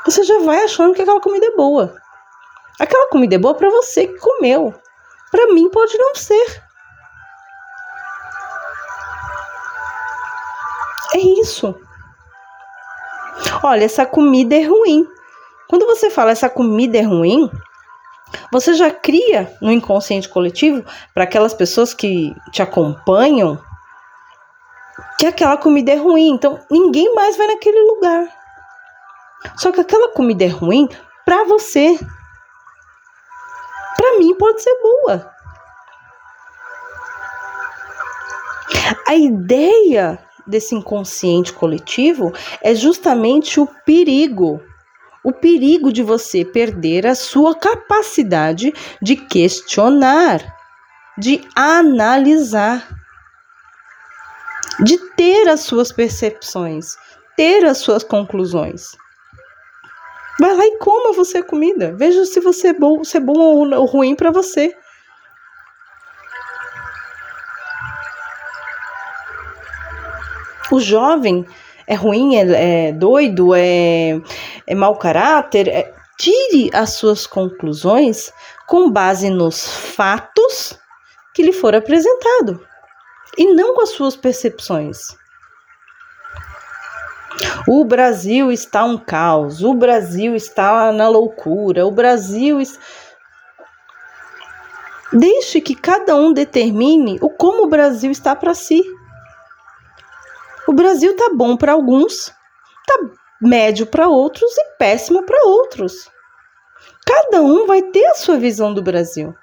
Você 0.04 0.22
já 0.22 0.38
vai 0.40 0.62
achando 0.62 0.94
que 0.94 1.02
aquela 1.02 1.20
comida 1.20 1.46
é 1.46 1.56
boa. 1.56 1.94
Aquela 2.78 3.08
comida 3.08 3.34
é 3.34 3.38
boa 3.38 3.54
para 3.54 3.70
você 3.70 4.06
que 4.06 4.18
comeu. 4.18 4.72
Para 5.30 5.52
mim 5.52 5.68
pode 5.70 5.98
não 5.98 6.14
ser. 6.14 6.62
É 11.14 11.18
isso. 11.18 11.74
Olha, 13.62 13.84
essa 13.84 14.06
comida 14.06 14.54
é 14.54 14.62
ruim. 14.62 15.06
Quando 15.68 15.86
você 15.86 16.10
fala 16.10 16.30
essa 16.30 16.48
comida 16.48 16.98
é 16.98 17.02
ruim, 17.02 17.50
você 18.52 18.74
já 18.74 18.90
cria 18.90 19.52
no 19.60 19.70
inconsciente 19.70 20.28
coletivo 20.28 20.84
para 21.14 21.24
aquelas 21.24 21.54
pessoas 21.54 21.94
que 21.94 22.34
te 22.52 22.62
acompanham 22.62 23.60
que 25.18 25.26
aquela 25.26 25.56
comida 25.56 25.92
é 25.92 25.96
ruim, 25.96 26.30
então 26.30 26.58
ninguém 26.70 27.14
mais 27.14 27.36
vai 27.36 27.46
naquele 27.46 27.80
lugar. 27.82 28.28
Só 29.56 29.72
que 29.72 29.80
aquela 29.80 30.10
comida 30.12 30.44
é 30.44 30.48
ruim 30.48 30.88
para 31.24 31.44
você. 31.44 31.98
Para 33.96 34.18
mim 34.18 34.34
pode 34.34 34.62
ser 34.62 34.74
boa. 34.82 35.30
A 39.06 39.14
ideia 39.14 40.18
desse 40.46 40.74
inconsciente 40.74 41.52
coletivo 41.52 42.32
é 42.60 42.74
justamente 42.74 43.58
o 43.58 43.66
perigo 43.84 44.62
o 45.26 45.32
perigo 45.32 45.92
de 45.92 46.04
você 46.04 46.44
perder 46.44 47.04
a 47.04 47.16
sua 47.16 47.52
capacidade 47.52 48.72
de 49.02 49.16
questionar, 49.16 50.40
de 51.18 51.40
analisar, 51.56 52.88
de 54.84 54.96
ter 55.16 55.48
as 55.48 55.62
suas 55.62 55.90
percepções, 55.90 56.94
ter 57.36 57.66
as 57.66 57.78
suas 57.78 58.04
conclusões. 58.04 58.92
Vai 60.38 60.54
lá 60.54 60.64
e 60.64 60.78
coma 60.78 61.12
você 61.12 61.38
a 61.38 61.42
comida. 61.42 61.92
Veja 61.96 62.24
se 62.24 62.38
você 62.38 62.68
é 62.68 62.72
bom, 62.72 63.02
se 63.02 63.16
é 63.16 63.20
bom 63.20 63.68
ou 63.74 63.84
ruim 63.84 64.14
para 64.14 64.30
você. 64.30 64.72
O 70.70 70.78
jovem 70.78 71.44
é 71.86 71.94
ruim, 71.94 72.36
é, 72.36 72.88
é 72.88 72.92
doido, 72.92 73.54
é, 73.54 74.20
é 74.66 74.74
mau 74.74 74.96
caráter. 74.96 75.68
É, 75.68 75.94
tire 76.18 76.70
as 76.72 76.94
suas 76.94 77.26
conclusões 77.26 78.32
com 78.66 78.90
base 78.90 79.30
nos 79.30 79.68
fatos 79.68 80.78
que 81.34 81.42
lhe 81.42 81.52
for 81.52 81.74
apresentado 81.74 82.60
e 83.36 83.54
não 83.54 83.74
com 83.74 83.82
as 83.82 83.90
suas 83.90 84.16
percepções. 84.16 84.98
O 87.68 87.84
Brasil 87.84 88.50
está 88.50 88.84
um 88.84 88.96
caos, 88.96 89.62
o 89.62 89.74
Brasil 89.74 90.34
está 90.34 90.90
na 90.90 91.08
loucura, 91.08 91.86
o 91.86 91.90
Brasil. 91.90 92.58
Deixe 95.12 95.60
que 95.60 95.74
cada 95.74 96.16
um 96.16 96.32
determine 96.32 97.18
o 97.20 97.28
como 97.28 97.64
o 97.64 97.68
Brasil 97.68 98.10
está 98.10 98.34
para 98.34 98.54
si. 98.54 98.82
O 100.66 100.72
Brasil 100.72 101.14
tá 101.16 101.30
bom 101.32 101.56
para 101.56 101.72
alguns, 101.72 102.32
tá 102.86 102.98
médio 103.40 103.86
para 103.86 104.08
outros 104.08 104.50
e 104.56 104.64
péssimo 104.78 105.22
para 105.24 105.46
outros. 105.46 106.10
Cada 107.06 107.40
um 107.40 107.66
vai 107.66 107.82
ter 107.82 108.04
a 108.06 108.14
sua 108.14 108.36
visão 108.36 108.74
do 108.74 108.82
Brasil. 108.82 109.34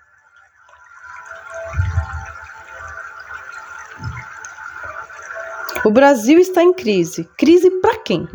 O 5.86 5.92
Brasil 5.92 6.40
está 6.40 6.64
em 6.64 6.74
crise. 6.74 7.26
Crise 7.38 7.70
para 7.82 7.98
quem? 8.00 8.28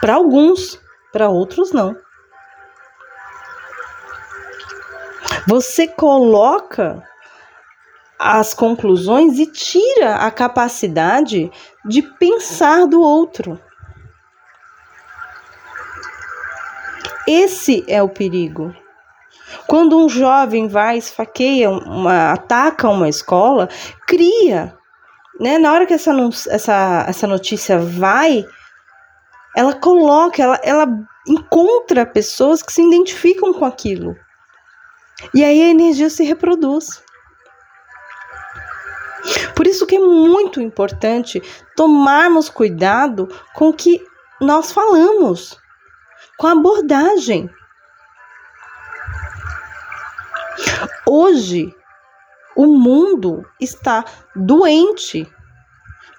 Para 0.00 0.14
alguns, 0.14 0.78
para 1.12 1.28
outros 1.28 1.72
não. 1.72 1.96
Você 5.46 5.88
coloca 5.88 7.02
as 8.18 8.52
conclusões 8.52 9.38
e 9.38 9.46
tira 9.46 10.16
a 10.16 10.30
capacidade 10.30 11.50
de 11.84 12.02
pensar 12.02 12.86
do 12.86 13.00
outro. 13.00 13.60
Esse 17.26 17.84
é 17.86 18.02
o 18.02 18.08
perigo. 18.08 18.74
Quando 19.66 19.98
um 19.98 20.08
jovem 20.08 20.66
vai, 20.66 20.96
esfaqueia, 20.96 21.70
uma, 21.70 22.32
ataca 22.32 22.88
uma 22.88 23.08
escola, 23.08 23.68
cria. 24.06 24.74
Né? 25.38 25.58
Na 25.58 25.72
hora 25.72 25.86
que 25.86 25.94
essa, 25.94 26.10
essa, 26.48 27.04
essa 27.06 27.26
notícia 27.26 27.78
vai, 27.78 28.44
ela 29.54 29.74
coloca, 29.74 30.42
ela, 30.42 30.60
ela 30.62 30.86
encontra 31.26 32.06
pessoas 32.06 32.62
que 32.62 32.72
se 32.72 32.82
identificam 32.82 33.52
com 33.52 33.64
aquilo. 33.64 34.16
E 35.34 35.44
aí 35.44 35.62
a 35.62 35.68
energia 35.68 36.08
se 36.08 36.24
reproduz. 36.24 37.02
Por 39.54 39.66
isso 39.66 39.86
que 39.86 39.96
é 39.96 40.00
muito 40.00 40.60
importante 40.60 41.42
tomarmos 41.76 42.48
cuidado 42.48 43.28
com 43.54 43.70
o 43.70 43.74
que 43.74 44.02
nós 44.40 44.72
falamos, 44.72 45.58
com 46.36 46.46
a 46.46 46.52
abordagem. 46.52 47.50
Hoje, 51.06 51.74
o 52.56 52.66
mundo 52.66 53.44
está 53.60 54.04
doente 54.34 55.26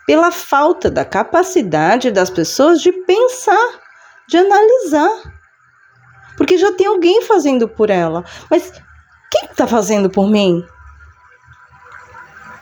pela 0.07 0.31
falta 0.31 0.89
da 0.89 1.05
capacidade 1.05 2.11
das 2.11 2.29
pessoas 2.29 2.81
de 2.81 2.91
pensar, 2.91 3.79
de 4.27 4.37
analisar. 4.37 5.39
Porque 6.35 6.57
já 6.57 6.71
tem 6.71 6.87
alguém 6.87 7.21
fazendo 7.23 7.67
por 7.67 7.89
ela. 7.89 8.23
Mas 8.49 8.71
quem 9.29 9.45
está 9.51 9.67
fazendo 9.67 10.09
por 10.09 10.27
mim? 10.27 10.65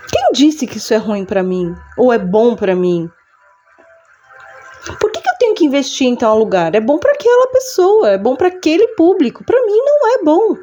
Quem 0.09 0.31
disse 0.33 0.65
que 0.65 0.77
isso 0.77 0.93
é 0.93 0.97
ruim 0.97 1.25
para 1.25 1.43
mim? 1.43 1.75
Ou 1.97 2.13
é 2.13 2.17
bom 2.17 2.55
para 2.55 2.75
mim? 2.75 3.09
Por 4.99 5.11
que, 5.11 5.21
que, 5.21 5.29
eu 5.29 5.37
tenho 5.37 5.55
que 5.55 5.65
investir 5.65 6.07
em 6.07 6.15
tal 6.15 6.37
lugar? 6.37 6.73
É 6.73 6.79
bom 6.79 6.97
para 6.97 7.11
aquela 7.11 7.47
pessoa, 7.47 8.11
é 8.11 8.17
bom 8.17 8.35
para 8.35 8.47
aquele 8.47 8.87
público. 8.89 9.43
Para 9.43 9.61
mim 9.65 9.77
não 9.77 10.13
é 10.13 10.23
bom. 10.23 10.57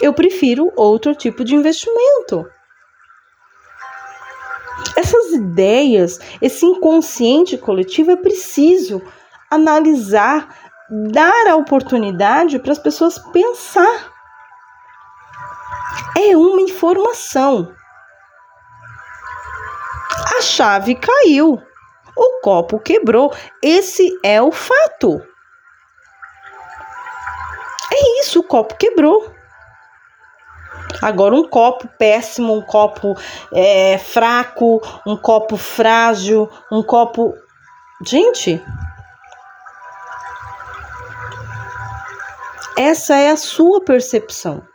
Eu 0.00 0.12
prefiro 0.12 0.72
outro 0.76 1.14
tipo 1.14 1.44
de 1.44 1.54
investimento. 1.54 2.46
Essas 4.96 5.32
ideias, 5.32 6.18
esse 6.40 6.64
inconsciente 6.66 7.56
coletivo 7.56 8.10
é 8.10 8.16
preciso 8.16 9.00
analisar, 9.50 10.48
dar 10.90 11.46
a 11.48 11.56
oportunidade 11.56 12.58
para 12.58 12.72
as 12.72 12.78
pessoas 12.78 13.18
pensar. 13.18 14.12
É 16.16 16.36
uma 16.36 16.60
informação. 16.60 17.72
A 20.40 20.42
chave 20.42 20.94
caiu, 20.94 21.60
o 22.16 22.40
copo 22.40 22.80
quebrou. 22.80 23.30
Esse 23.62 24.18
é 24.24 24.40
o 24.40 24.50
fato. 24.50 25.22
É 27.92 28.20
isso, 28.20 28.40
o 28.40 28.42
copo 28.42 28.74
quebrou. 28.78 29.30
Agora, 31.02 31.34
um 31.34 31.46
copo 31.46 31.86
péssimo, 31.98 32.54
um 32.54 32.62
copo 32.62 33.14
é, 33.52 33.98
fraco, 33.98 34.80
um 35.06 35.14
copo 35.14 35.58
frágil, 35.58 36.48
um 36.72 36.82
copo. 36.82 37.34
Gente, 38.06 38.64
essa 42.78 43.14
é 43.14 43.28
a 43.30 43.36
sua 43.36 43.84
percepção. 43.84 44.66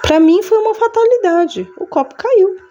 Para 0.00 0.18
mim 0.18 0.42
foi 0.42 0.56
uma 0.56 0.74
fatalidade. 0.74 1.70
O 1.76 1.86
copo 1.86 2.14
caiu. 2.14 2.65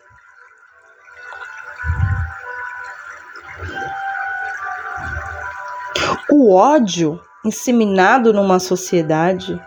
O 6.31 6.53
ódio 6.53 7.19
inseminado 7.45 8.33
numa 8.33 8.59
sociedade, 8.59 9.61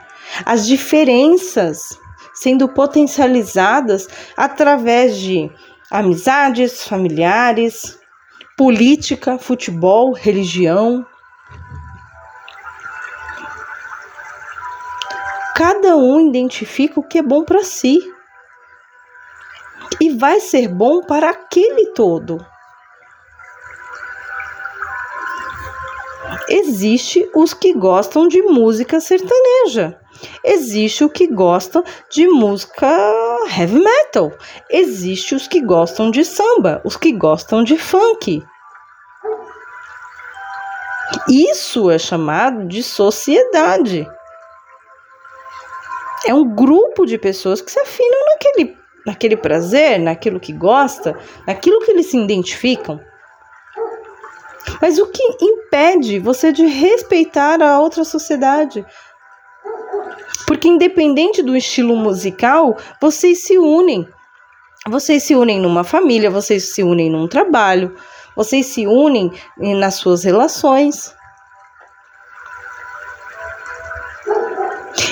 as 0.45 0.67
diferenças 0.67 1.99
sendo 2.35 2.69
potencializadas 2.69 4.09
através 4.37 5.17
de 5.17 5.51
amizades, 5.91 6.85
familiares, 6.85 7.99
política, 8.57 9.39
futebol, 9.39 10.13
religião. 10.13 11.07
Cada 15.55 15.97
um 15.97 16.29
identifica 16.29 17.01
o 17.01 17.03
que 17.03 17.19
é 17.19 17.23
bom 17.23 17.45
para 17.45 17.65
si 17.65 17.99
e 20.01 20.11
vai 20.11 20.41
ser 20.41 20.69
bom 20.69 21.03
para 21.03 21.31
aquele 21.31 21.93
todo. 21.93 22.45
Existe 26.49 27.29
os 27.35 27.53
que 27.53 27.75
gostam 27.75 28.27
de 28.27 28.43
música 28.43 29.01
sertaneja 29.01 29.99
Existe 30.45 31.05
o 31.05 31.11
que 31.11 31.27
gosta 31.27 31.83
de 32.11 32.27
música 32.27 32.89
heavy 33.57 33.79
metal. 33.79 34.33
Existe 34.71 35.35
os 35.35 35.47
que 35.47 35.61
gostam 35.61 36.11
de 36.11 36.25
samba, 36.25 36.81
os 36.85 36.97
que 36.97 37.13
gostam 37.13 37.63
de 37.63 37.79
funk. 37.79 38.43
Isso 41.29 41.91
é 41.91 41.99
chamado 41.99 42.67
de 42.67 42.83
sociedade. 42.83 44.07
É 46.27 46.35
um 46.35 46.55
grupo 46.55 47.07
de 47.07 47.17
pessoas 47.17 47.61
que 47.61 47.71
se 47.71 47.81
afinam 47.81 48.25
naquele, 48.33 48.77
naquele 49.07 49.37
prazer, 49.37 49.99
naquilo 50.01 50.41
que 50.41 50.53
gosta, 50.53 51.17
naquilo 51.47 51.81
que 51.81 51.93
eles 51.93 52.07
se 52.07 52.19
identificam. 52.19 53.01
Mas 54.81 54.99
o 54.99 55.07
que 55.07 55.23
impede 55.41 56.19
você 56.19 56.53
de 56.53 56.67
respeitar 56.67 57.63
a 57.63 57.81
outra 57.81 58.05
sociedade, 58.05 58.85
porque 60.47 60.69
independente 60.69 61.43
do 61.43 61.57
estilo 61.57 61.97
musical, 61.97 62.77
vocês 63.01 63.45
se 63.45 63.59
unem. 63.59 64.09
Vocês 64.89 65.23
se 65.25 65.35
unem 65.35 65.61
numa 65.61 65.85
família, 65.85 66.31
vocês 66.31 66.75
se 66.75 66.83
unem 66.83 67.11
num 67.11 67.29
trabalho, 67.29 67.95
vocês 68.35 68.67
se 68.67 68.87
unem 68.87 69.31
nas 69.59 69.97
suas 69.97 70.25
relações. 70.25 71.15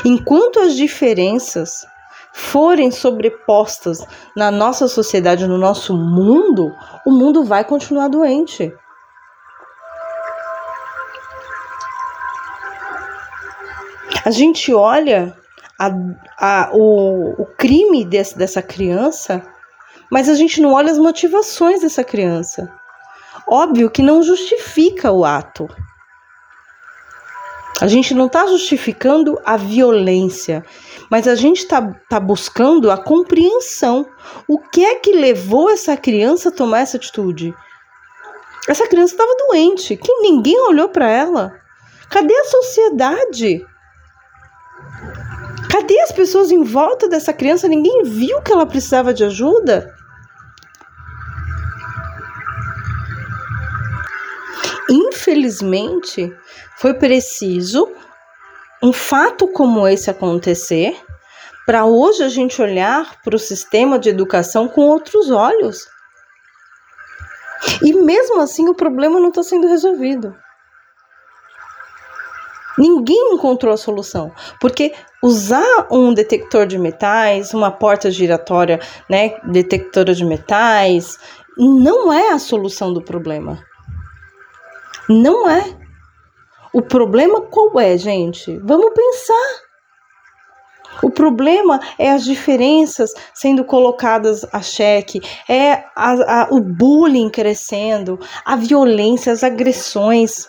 Enquanto 0.04 0.60
as 0.60 0.74
diferenças 0.74 1.84
forem 2.32 2.90
sobrepostas 2.90 4.06
na 4.36 4.50
nossa 4.50 4.88
sociedade, 4.88 5.46
no 5.46 5.58
nosso 5.58 5.96
mundo, 5.96 6.74
o 7.04 7.10
mundo 7.10 7.44
vai 7.44 7.64
continuar 7.64 8.08
doente. 8.08 8.72
A 14.26 14.30
gente 14.32 14.74
olha 14.74 15.38
a, 15.78 15.88
a, 16.36 16.70
o, 16.72 17.42
o 17.42 17.46
crime 17.46 18.04
desse, 18.04 18.36
dessa 18.36 18.60
criança, 18.60 19.40
mas 20.10 20.28
a 20.28 20.34
gente 20.34 20.60
não 20.60 20.72
olha 20.72 20.90
as 20.90 20.98
motivações 20.98 21.82
dessa 21.82 22.02
criança. 22.02 22.68
Óbvio 23.46 23.88
que 23.88 24.02
não 24.02 24.24
justifica 24.24 25.12
o 25.12 25.24
ato. 25.24 25.68
A 27.80 27.86
gente 27.86 28.14
não 28.14 28.26
está 28.26 28.44
justificando 28.48 29.40
a 29.44 29.56
violência, 29.56 30.64
mas 31.08 31.28
a 31.28 31.36
gente 31.36 31.58
está 31.58 31.80
tá 32.08 32.18
buscando 32.18 32.90
a 32.90 32.96
compreensão. 32.96 34.08
O 34.48 34.58
que 34.58 34.84
é 34.84 34.96
que 34.96 35.12
levou 35.12 35.70
essa 35.70 35.96
criança 35.96 36.48
a 36.48 36.52
tomar 36.52 36.80
essa 36.80 36.96
atitude? 36.96 37.54
Essa 38.68 38.88
criança 38.88 39.14
estava 39.14 39.36
doente, 39.46 39.96
que 39.96 40.12
ninguém 40.14 40.58
olhou 40.62 40.88
para 40.88 41.08
ela. 41.08 41.60
Cadê 42.10 42.34
a 42.34 42.44
sociedade? 42.46 43.64
Cadê 45.70 46.00
as 46.00 46.12
pessoas 46.12 46.50
em 46.50 46.62
volta 46.62 47.08
dessa 47.08 47.32
criança? 47.32 47.68
Ninguém 47.68 48.02
viu 48.04 48.40
que 48.42 48.52
ela 48.52 48.66
precisava 48.66 49.12
de 49.12 49.24
ajuda? 49.24 49.94
Infelizmente, 54.88 56.32
foi 56.76 56.94
preciso 56.94 57.92
um 58.82 58.92
fato 58.92 59.48
como 59.48 59.86
esse 59.88 60.10
acontecer 60.10 60.96
para 61.66 61.84
hoje 61.84 62.22
a 62.22 62.28
gente 62.28 62.62
olhar 62.62 63.20
para 63.22 63.34
o 63.34 63.40
sistema 63.40 63.98
de 63.98 64.08
educação 64.08 64.68
com 64.68 64.82
outros 64.82 65.30
olhos. 65.30 65.88
E 67.82 67.92
mesmo 67.92 68.40
assim, 68.40 68.68
o 68.68 68.74
problema 68.74 69.18
não 69.18 69.30
está 69.30 69.42
sendo 69.42 69.66
resolvido. 69.66 70.36
Ninguém 72.78 73.34
encontrou 73.34 73.72
a 73.72 73.76
solução, 73.76 74.32
porque 74.60 74.92
usar 75.22 75.86
um 75.90 76.12
detector 76.12 76.66
de 76.66 76.78
metais, 76.78 77.54
uma 77.54 77.70
porta 77.70 78.10
giratória, 78.10 78.80
né, 79.08 79.36
detectora 79.44 80.14
de 80.14 80.24
metais, 80.24 81.18
não 81.56 82.12
é 82.12 82.32
a 82.32 82.38
solução 82.38 82.92
do 82.92 83.00
problema. 83.00 83.58
Não 85.08 85.48
é. 85.48 85.74
O 86.72 86.82
problema 86.82 87.40
qual 87.40 87.80
é, 87.80 87.96
gente? 87.96 88.58
Vamos 88.58 88.92
pensar. 88.92 89.66
O 91.02 91.10
problema 91.10 91.80
é 91.98 92.10
as 92.10 92.24
diferenças 92.24 93.12
sendo 93.34 93.64
colocadas 93.64 94.46
a 94.52 94.62
xeque, 94.62 95.20
é 95.48 95.84
a, 95.94 96.42
a, 96.42 96.48
o 96.50 96.60
bullying 96.60 97.28
crescendo, 97.28 98.18
a 98.44 98.56
violência, 98.56 99.32
as 99.32 99.44
agressões 99.44 100.48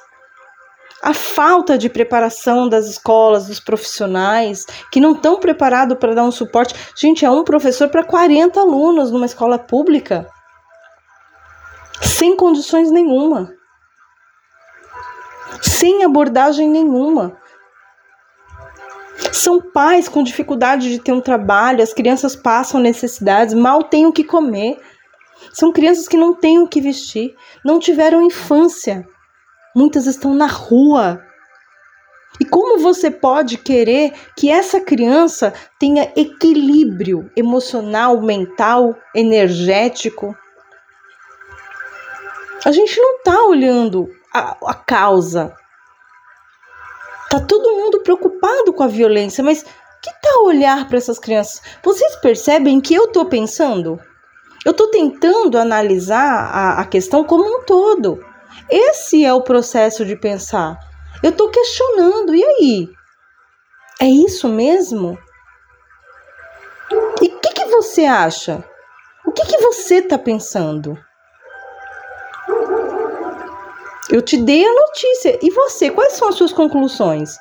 a 1.02 1.14
falta 1.14 1.78
de 1.78 1.90
preparação 1.90 2.68
das 2.68 2.88
escolas, 2.88 3.48
dos 3.48 3.60
profissionais, 3.60 4.66
que 4.92 5.00
não 5.00 5.12
estão 5.14 5.40
preparados 5.40 5.98
para 5.98 6.16
dar 6.16 6.24
um 6.24 6.32
suporte. 6.32 6.74
Gente, 6.96 7.24
é 7.26 7.30
um 7.30 7.44
professor 7.44 7.90
para 7.90 8.04
40 8.04 8.60
alunos 8.60 9.12
numa 9.12 9.26
escola 9.26 9.60
pública, 9.60 10.28
sem 12.02 12.36
condições 12.36 12.92
nenhuma. 12.92 13.54
sem 15.62 16.04
abordagem 16.04 16.70
nenhuma. 16.70 17.38
São 19.32 19.62
pais 19.62 20.08
com 20.08 20.24
dificuldade 20.24 20.90
de 20.90 21.00
ter 21.00 21.12
um 21.12 21.22
trabalho, 21.22 21.82
as 21.82 21.94
crianças 21.94 22.36
passam 22.36 22.80
necessidades, 22.80 23.54
mal 23.54 23.84
têm 23.84 24.06
o 24.06 24.14
que 24.14 24.24
comer. 24.24 24.78
São 25.54 25.72
crianças 25.72 26.08
que 26.08 26.18
não 26.18 26.34
têm 26.34 26.60
o 26.60 26.68
que 26.68 26.82
vestir, 26.82 27.36
não 27.64 27.80
tiveram 27.80 28.22
infância. 28.22 29.08
Muitas 29.78 30.08
estão 30.08 30.34
na 30.34 30.48
rua. 30.48 31.24
E 32.40 32.46
como 32.46 32.80
você 32.80 33.12
pode 33.12 33.60
querer 33.60 34.12
que 34.36 34.50
essa 34.50 34.82
criança 34.82 35.54
tenha 35.78 36.12
equilíbrio 36.16 37.30
emocional, 37.36 38.20
mental, 38.20 38.96
energético? 39.14 40.36
A 42.66 42.72
gente 42.72 43.00
não 43.00 43.18
está 43.18 43.40
olhando 43.44 44.10
a, 44.34 44.58
a 44.66 44.74
causa. 44.74 45.56
Tá 47.30 47.40
todo 47.40 47.78
mundo 47.78 48.02
preocupado 48.02 48.74
com 48.74 48.82
a 48.82 48.88
violência, 48.88 49.44
mas 49.44 49.62
que 49.62 50.12
tal 50.24 50.46
olhar 50.46 50.88
para 50.88 50.98
essas 50.98 51.20
crianças? 51.20 51.62
Vocês 51.84 52.16
percebem 52.16 52.82
que 52.82 52.96
eu 52.96 53.04
estou 53.04 53.26
pensando? 53.26 54.00
Eu 54.66 54.72
estou 54.72 54.88
tentando 54.90 55.56
analisar 55.56 56.50
a, 56.52 56.82
a 56.82 56.86
questão 56.86 57.24
como 57.24 57.44
um 57.44 57.64
todo. 57.64 58.26
Esse 58.70 59.24
é 59.24 59.34
o 59.34 59.42
processo 59.42 60.06
de 60.06 60.16
pensar. 60.16 60.78
Eu 61.24 61.32
estou 61.32 61.50
questionando, 61.50 62.36
e 62.36 62.44
aí? 62.44 62.90
É 64.00 64.06
isso 64.06 64.48
mesmo? 64.48 65.18
E 67.22 67.28
o 67.28 67.40
que, 67.40 67.54
que 67.54 67.66
você 67.66 68.06
acha? 68.06 68.64
O 69.26 69.32
que, 69.32 69.46
que 69.46 69.58
você 69.58 69.96
está 69.96 70.18
pensando? 70.18 70.98
Eu 74.10 74.22
te 74.22 74.38
dei 74.38 74.66
a 74.66 74.74
notícia. 74.74 75.40
E 75.42 75.50
você, 75.50 75.90
quais 75.90 76.14
são 76.14 76.30
as 76.30 76.36
suas 76.36 76.54
conclusões? 76.54 77.38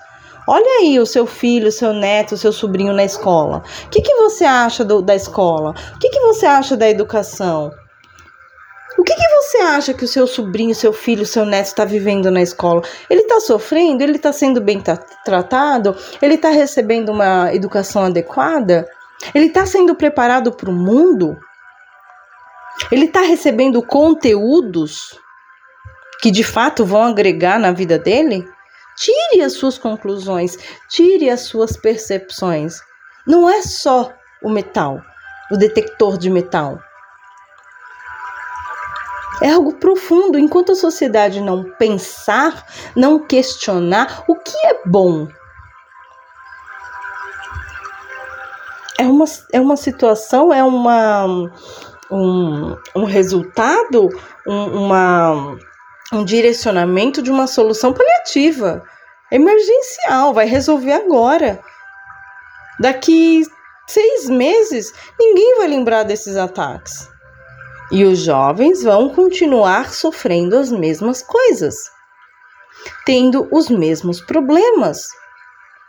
Olha 0.48 0.80
aí 0.80 0.98
o 1.00 1.06
seu 1.06 1.26
filho, 1.26 1.68
o 1.68 1.72
seu 1.72 1.92
neto, 1.92 2.34
o 2.34 2.38
seu 2.38 2.52
sobrinho 2.52 2.92
na 2.92 3.04
escola. 3.04 3.62
O 3.86 3.88
que, 3.90 4.00
que 4.00 4.14
você 4.14 4.44
acha 4.44 4.84
do, 4.84 5.02
da 5.02 5.14
escola? 5.14 5.74
O 5.94 5.98
que, 5.98 6.08
que 6.08 6.20
você 6.20 6.46
acha 6.46 6.76
da 6.76 6.88
educação? 6.88 7.72
Você 9.46 9.58
acha 9.58 9.94
que 9.94 10.04
o 10.04 10.08
seu 10.08 10.26
sobrinho, 10.26 10.74
seu 10.74 10.92
filho, 10.92 11.24
seu 11.24 11.46
neto 11.46 11.66
está 11.66 11.84
vivendo 11.84 12.32
na 12.32 12.42
escola? 12.42 12.82
Ele 13.08 13.20
está 13.20 13.38
sofrendo? 13.38 14.02
Ele 14.02 14.16
está 14.16 14.32
sendo 14.32 14.60
bem 14.60 14.82
tratado? 15.24 15.96
Ele 16.20 16.34
está 16.34 16.50
recebendo 16.50 17.10
uma 17.10 17.54
educação 17.54 18.06
adequada? 18.06 18.88
Ele 19.32 19.46
está 19.46 19.64
sendo 19.64 19.94
preparado 19.94 20.50
para 20.50 20.68
o 20.68 20.72
mundo? 20.72 21.38
Ele 22.90 23.04
está 23.04 23.20
recebendo 23.20 23.80
conteúdos 23.84 25.16
que 26.20 26.32
de 26.32 26.42
fato 26.42 26.84
vão 26.84 27.04
agregar 27.04 27.56
na 27.56 27.70
vida 27.70 28.00
dele, 28.00 28.44
tire 28.96 29.42
as 29.44 29.52
suas 29.52 29.78
conclusões, 29.78 30.58
tire 30.88 31.30
as 31.30 31.42
suas 31.42 31.76
percepções. 31.76 32.80
Não 33.24 33.48
é 33.48 33.62
só 33.62 34.12
o 34.42 34.50
metal, 34.50 35.00
o 35.52 35.56
detector 35.56 36.18
de 36.18 36.30
metal. 36.30 36.80
É 39.42 39.50
algo 39.50 39.74
profundo. 39.74 40.38
Enquanto 40.38 40.72
a 40.72 40.76
sociedade 40.76 41.40
não 41.40 41.64
pensar, 41.78 42.64
não 42.94 43.18
questionar 43.18 44.24
o 44.28 44.34
que 44.34 44.56
é 44.66 44.80
bom, 44.86 45.28
é 48.98 49.04
uma, 49.04 49.24
é 49.52 49.60
uma 49.60 49.76
situação, 49.76 50.52
é 50.52 50.64
uma, 50.64 51.26
um, 52.10 52.76
um 52.94 53.04
resultado, 53.04 54.08
um, 54.46 54.84
uma 54.84 55.56
um 56.12 56.24
direcionamento 56.24 57.20
de 57.20 57.30
uma 57.30 57.46
solução 57.46 57.92
paliativa, 57.92 58.82
emergencial, 59.30 60.32
vai 60.32 60.46
resolver 60.46 60.92
agora. 60.92 61.60
Daqui 62.78 63.42
seis 63.88 64.28
meses, 64.28 64.92
ninguém 65.18 65.56
vai 65.58 65.68
lembrar 65.68 66.04
desses 66.04 66.36
ataques. 66.36 67.08
E 67.90 68.04
os 68.04 68.18
jovens 68.18 68.82
vão 68.82 69.10
continuar 69.10 69.92
sofrendo 69.92 70.56
as 70.56 70.72
mesmas 70.72 71.22
coisas, 71.22 71.90
tendo 73.04 73.48
os 73.52 73.68
mesmos 73.68 74.20
problemas. 74.20 75.08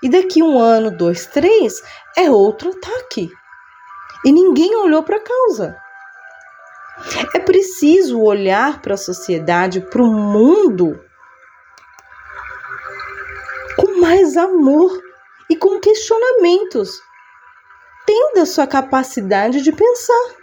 E 0.03 0.09
daqui 0.09 0.43
um 0.43 0.59
ano, 0.59 0.95
dois, 0.95 1.25
três, 1.25 1.81
é 2.15 2.29
outro 2.29 2.69
ataque. 2.69 3.31
E 4.23 4.31
ninguém 4.31 4.75
olhou 4.75 5.01
para 5.01 5.17
a 5.17 5.23
causa. 5.23 5.75
É 7.33 7.39
preciso 7.39 8.21
olhar 8.21 8.81
para 8.81 8.93
a 8.93 8.97
sociedade, 8.97 9.81
para 9.81 10.01
o 10.01 10.11
mundo, 10.11 10.99
com 13.75 13.99
mais 13.99 14.35
amor 14.35 14.91
e 15.49 15.55
com 15.55 15.79
questionamentos, 15.79 16.99
tendo 18.05 18.39
a 18.41 18.45
sua 18.45 18.67
capacidade 18.67 19.61
de 19.61 19.71
pensar. 19.71 20.35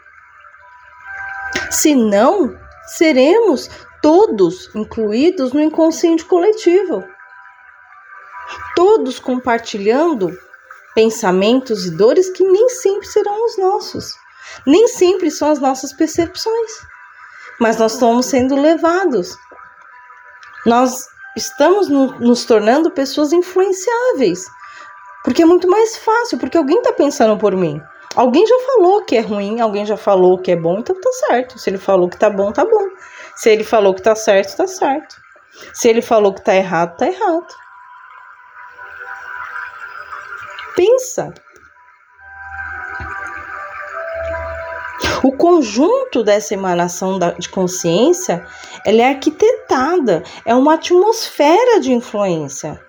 Senão, 1.70 2.56
seremos 2.86 3.68
todos 4.02 4.70
incluídos 4.74 5.52
no 5.52 5.60
inconsciente 5.60 6.24
coletivo. 6.24 7.04
Todos 8.76 9.18
compartilhando 9.18 10.36
pensamentos 10.94 11.86
e 11.86 11.90
dores 11.90 12.30
que 12.30 12.44
nem 12.44 12.68
sempre 12.68 13.06
serão 13.06 13.44
os 13.44 13.58
nossos. 13.58 14.14
Nem 14.66 14.86
sempre 14.88 15.30
são 15.30 15.50
as 15.50 15.58
nossas 15.58 15.92
percepções, 15.92 16.72
mas 17.58 17.76
nós 17.78 17.94
estamos 17.94 18.26
sendo 18.26 18.60
levados. 18.60 19.36
Nós 20.66 21.06
estamos 21.36 21.88
no, 21.88 22.18
nos 22.20 22.44
tornando 22.44 22.90
pessoas 22.90 23.32
influenciáveis, 23.32 24.46
porque 25.24 25.42
é 25.42 25.46
muito 25.46 25.68
mais 25.68 25.96
fácil, 25.96 26.38
porque 26.38 26.56
alguém 26.56 26.78
está 26.78 26.92
pensando 26.92 27.36
por 27.38 27.56
mim. 27.56 27.82
Alguém 28.14 28.46
já 28.46 28.58
falou 28.60 29.04
que 29.04 29.16
é 29.16 29.20
ruim, 29.20 29.60
alguém 29.60 29.84
já 29.84 29.96
falou 29.96 30.38
que 30.38 30.52
é 30.52 30.56
bom, 30.56 30.78
então 30.78 30.98
tá 31.00 31.10
certo. 31.26 31.58
Se 31.58 31.68
ele 31.70 31.78
falou 31.78 32.08
que 32.08 32.18
tá 32.18 32.30
bom, 32.30 32.52
tá 32.52 32.64
bom. 32.64 32.88
Se 33.34 33.50
ele 33.50 33.64
falou 33.64 33.92
que 33.92 34.02
tá 34.02 34.14
certo, 34.14 34.56
tá 34.56 34.66
certo. 34.66 35.16
Se 35.72 35.88
ele 35.88 36.00
falou 36.00 36.32
que 36.32 36.42
tá 36.42 36.54
errado, 36.54 36.96
tá 36.96 37.06
errado. 37.06 37.46
Pensa. 40.76 41.34
O 45.24 45.32
conjunto 45.36 46.22
dessa 46.22 46.54
emanação 46.54 47.18
de 47.38 47.48
consciência, 47.48 48.46
ela 48.84 49.02
é 49.02 49.08
arquitetada, 49.08 50.22
é 50.44 50.54
uma 50.54 50.74
atmosfera 50.74 51.80
de 51.80 51.92
influência. 51.92 52.80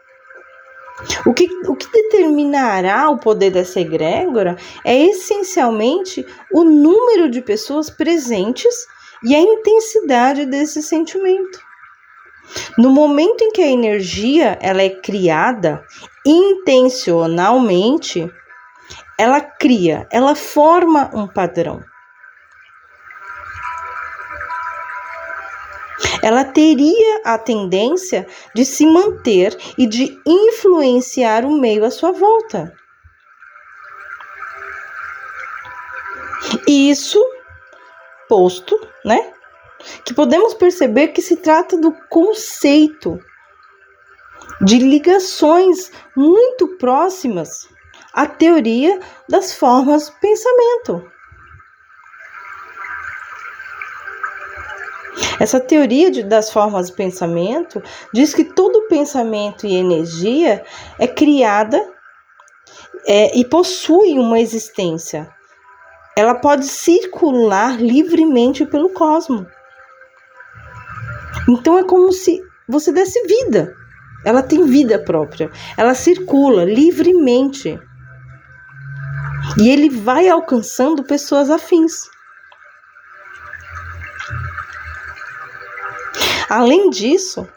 O 1.26 1.34
que, 1.34 1.50
o 1.68 1.76
que 1.76 1.92
determinará 1.92 3.10
o 3.10 3.18
poder 3.18 3.52
dessa 3.52 3.82
egrégora 3.82 4.56
é 4.84 4.96
essencialmente 4.96 6.26
o 6.52 6.64
número 6.64 7.30
de 7.30 7.42
pessoas 7.42 7.90
presentes 7.90 8.88
e 9.24 9.36
a 9.36 9.40
intensidade 9.40 10.46
desse 10.46 10.82
sentimento. 10.82 11.60
No 12.78 12.92
momento 12.92 13.44
em 13.44 13.52
que 13.52 13.62
a 13.62 13.68
energia 13.68 14.58
ela 14.62 14.82
é 14.82 14.90
criada 14.90 15.84
intencionalmente, 16.26 18.32
ela 19.18 19.42
cria, 19.42 20.08
ela 20.12 20.36
forma 20.36 21.10
um 21.14 21.28
padrão. 21.28 21.82
Ela 26.26 26.44
teria 26.44 27.22
a 27.24 27.38
tendência 27.38 28.26
de 28.56 28.66
se 28.66 28.84
manter 28.84 29.56
e 29.78 29.86
de 29.86 30.20
influenciar 30.26 31.46
o 31.46 31.52
meio 31.52 31.86
à 31.86 31.92
sua 31.92 32.12
volta. 32.12 32.74
Isso 36.68 37.24
posto, 38.28 38.76
né? 39.06 39.34
Que 40.04 40.16
podemos 40.16 40.56
perceber 40.56 41.10
que 41.10 41.22
se 41.22 41.38
trata 41.38 41.78
do 41.78 41.92
conceito 42.10 43.20
de 44.62 44.80
ligações 44.80 45.92
muito 46.18 46.76
próximas 46.80 47.70
à 48.12 48.26
teoria 48.26 49.00
das 49.30 49.54
formas 49.54 50.10
pensamento. 50.10 51.15
Essa 55.40 55.60
teoria 55.60 56.12
de, 56.12 56.24
das 56.24 56.50
formas 56.50 56.88
de 56.88 56.94
pensamento 56.94 57.82
diz 58.14 58.34
que 58.34 58.44
todo 58.44 58.88
pensamento 58.88 59.66
e 59.66 59.76
energia 59.76 60.64
é 61.00 61.08
criada 61.08 61.82
é, 63.06 63.38
e 63.38 63.46
possui 63.46 64.18
uma 64.18 64.40
existência. 64.40 65.30
Ela 66.18 66.36
pode 66.36 66.66
circular 66.66 67.82
livremente 67.82 68.66
pelo 68.66 68.90
cosmos. 68.90 69.46
Então 71.48 71.78
é 71.78 71.84
como 71.84 72.12
se 72.12 72.42
você 72.68 72.92
desse 72.92 73.22
vida. 73.28 73.76
Ela 74.26 74.42
tem 74.42 74.66
vida 74.66 74.98
própria. 74.98 75.52
Ela 75.78 75.94
circula 75.94 76.64
livremente. 76.66 77.80
E 79.60 79.70
ele 79.70 79.90
vai 79.90 80.28
alcançando 80.28 81.04
pessoas 81.04 81.52
afins. 81.52 82.10
Além 86.50 86.90
disso, 86.90 87.48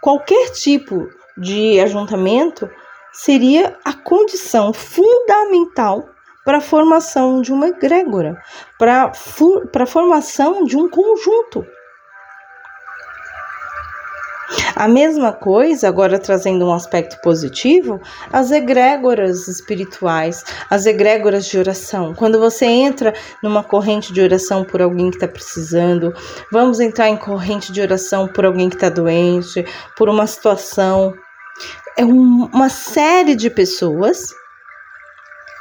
qualquer 0.00 0.50
tipo 0.50 1.08
de 1.36 1.80
ajuntamento 1.80 2.70
seria 3.12 3.76
a 3.84 3.92
condição 3.92 4.72
fundamental 4.72 6.08
para 6.44 6.58
a 6.58 6.62
formação 6.62 7.40
de 7.40 7.52
uma 7.52 7.68
egrégora, 7.68 8.42
para 8.78 9.12
a 9.12 9.86
formação 9.86 10.64
de 10.64 10.76
um 10.76 10.88
conjunto. 10.88 11.66
A 14.74 14.88
mesma 14.88 15.32
coisa, 15.32 15.88
agora 15.88 16.18
trazendo 16.18 16.66
um 16.66 16.72
aspecto 16.72 17.20
positivo, 17.22 18.00
as 18.32 18.50
egrégoras 18.50 19.48
espirituais, 19.48 20.44
as 20.70 20.86
egrégoras 20.86 21.46
de 21.46 21.58
oração. 21.58 22.14
Quando 22.14 22.38
você 22.38 22.64
entra 22.64 23.12
numa 23.42 23.62
corrente 23.62 24.12
de 24.12 24.20
oração 24.20 24.64
por 24.64 24.80
alguém 24.80 25.10
que 25.10 25.16
está 25.16 25.28
precisando, 25.28 26.14
vamos 26.50 26.80
entrar 26.80 27.08
em 27.08 27.16
corrente 27.16 27.72
de 27.72 27.80
oração 27.80 28.26
por 28.26 28.44
alguém 28.44 28.68
que 28.68 28.76
está 28.76 28.88
doente, 28.88 29.64
por 29.96 30.08
uma 30.08 30.26
situação. 30.26 31.14
É 31.96 32.04
um, 32.04 32.48
uma 32.52 32.68
série 32.68 33.36
de 33.36 33.50
pessoas 33.50 34.28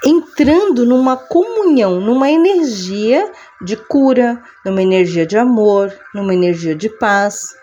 entrando 0.04 0.86
numa 0.86 1.15
comunhão, 1.15 2.00
numa 2.00 2.30
energia 2.30 3.32
de 3.62 3.76
cura, 3.78 4.41
numa 4.65 4.82
energia 4.82 5.26
de 5.26 5.38
amor, 5.38 5.93
numa 6.13 6.34
energia 6.34 6.76
de 6.76 6.89
paz. 6.89 7.56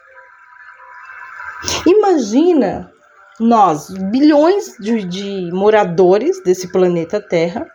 Imagina 1.86 2.92
nós, 3.40 3.88
bilhões 3.90 4.76
de, 4.78 5.04
de 5.04 5.50
moradores 5.52 6.42
desse 6.42 6.68
planeta 6.68 7.20
Terra, 7.20 7.66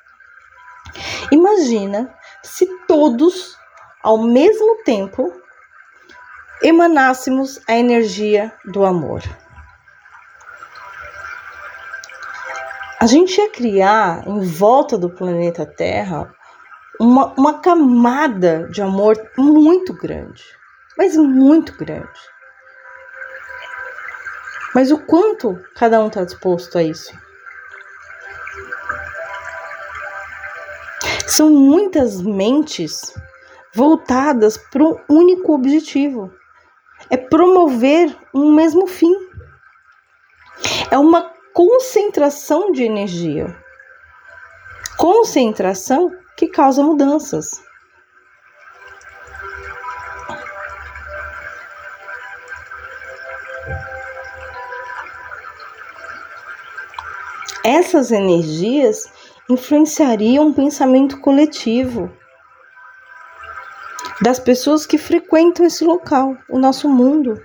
imagina 1.32 2.13
se 2.41 2.67
todos, 2.88 3.58
ao 4.02 4.17
mesmo 4.17 4.84
tempo, 4.84 5.34
emanássemos 6.62 7.60
a 7.67 7.76
energia 7.76 8.54
do 8.65 8.86
amor. 8.86 9.22
A 13.00 13.06
gente 13.06 13.38
ia 13.38 13.50
criar 13.50 14.26
em 14.26 14.39
volta 14.39 14.98
do 14.98 15.10
planeta 15.10 15.65
Terra 15.65 16.34
uma, 17.00 17.34
uma 17.38 17.60
camada 17.60 18.69
de 18.69 18.82
amor 18.82 19.17
muito 19.38 19.93
grande, 19.93 20.41
mas 20.98 21.17
muito 21.17 21.76
grande. 21.76 22.33
Mas 24.74 24.92
o 24.92 24.98
quanto 24.98 25.60
cada 25.76 26.00
um 26.04 26.08
está 26.08 26.24
disposto 26.24 26.78
a 26.78 26.84
isso? 26.84 27.14
São 31.28 31.50
muitas 31.50 32.22
mentes 32.22 33.14
voltadas 33.74 34.58
para 34.58 34.84
um 34.84 34.98
único 35.10 35.54
objetivo: 35.54 36.34
é 37.10 37.18
promover 37.18 38.16
um 38.34 38.52
mesmo 38.52 38.88
fim. 38.88 39.14
É 40.92 40.98
uma 40.98 41.32
concentração 41.54 42.72
de 42.72 42.84
energia. 42.84 43.56
Concentração 44.98 46.12
que 46.38 46.48
causa 46.48 46.84
mudanças. 46.84 47.62
Essas 57.63 58.12
energias 58.12 59.06
influenciariam 59.49 60.49
o 60.49 60.54
pensamento 60.54 61.19
coletivo 61.19 62.12
das 64.21 64.39
pessoas 64.39 64.86
que 64.86 64.97
frequentam 64.97 65.65
esse 65.65 65.84
local, 65.84 66.38
o 66.49 66.60
nosso 66.60 66.89
mundo. 66.89 67.41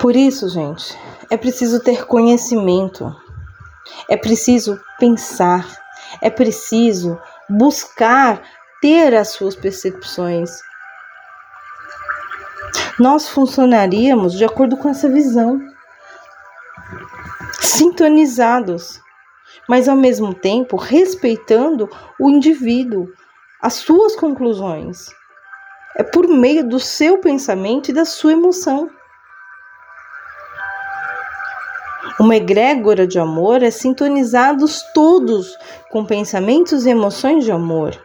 Por 0.00 0.16
isso, 0.16 0.48
gente, 0.48 0.98
é 1.28 1.36
preciso 1.36 1.82
ter 1.82 2.06
conhecimento, 2.06 3.14
é 4.08 4.16
preciso 4.16 4.80
pensar, 4.98 5.66
é 6.22 6.30
preciso 6.30 7.20
buscar 7.48 8.42
ter 8.80 9.14
as 9.14 9.28
suas 9.28 9.54
percepções, 9.54 10.62
nós 13.00 13.30
funcionaríamos 13.30 14.34
de 14.34 14.44
acordo 14.44 14.76
com 14.76 14.86
essa 14.86 15.08
visão, 15.08 15.58
sintonizados, 17.58 19.00
mas 19.66 19.88
ao 19.88 19.96
mesmo 19.96 20.34
tempo 20.34 20.76
respeitando 20.76 21.88
o 22.20 22.28
indivíduo, 22.28 23.08
as 23.62 23.72
suas 23.74 24.14
conclusões. 24.14 25.06
É 25.96 26.02
por 26.02 26.28
meio 26.28 26.62
do 26.62 26.78
seu 26.78 27.16
pensamento 27.18 27.88
e 27.88 27.94
da 27.94 28.04
sua 28.04 28.32
emoção. 28.32 28.90
Uma 32.20 32.36
egrégora 32.36 33.06
de 33.06 33.18
amor 33.18 33.62
é 33.62 33.70
sintonizados 33.70 34.82
todos 34.92 35.56
com 35.90 36.04
pensamentos 36.04 36.84
e 36.84 36.90
emoções 36.90 37.44
de 37.46 37.50
amor. 37.50 37.98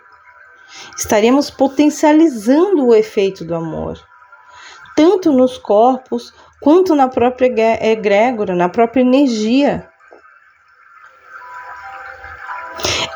Estaremos 0.97 1.49
potencializando 1.49 2.85
o 2.85 2.95
efeito 2.95 3.43
do 3.43 3.53
amor 3.53 3.99
tanto 4.95 5.31
nos 5.31 5.57
corpos 5.57 6.33
quanto 6.61 6.95
na 6.95 7.07
própria 7.07 7.85
egrégora, 7.85 8.55
na 8.55 8.69
própria 8.69 9.01
energia. 9.01 9.89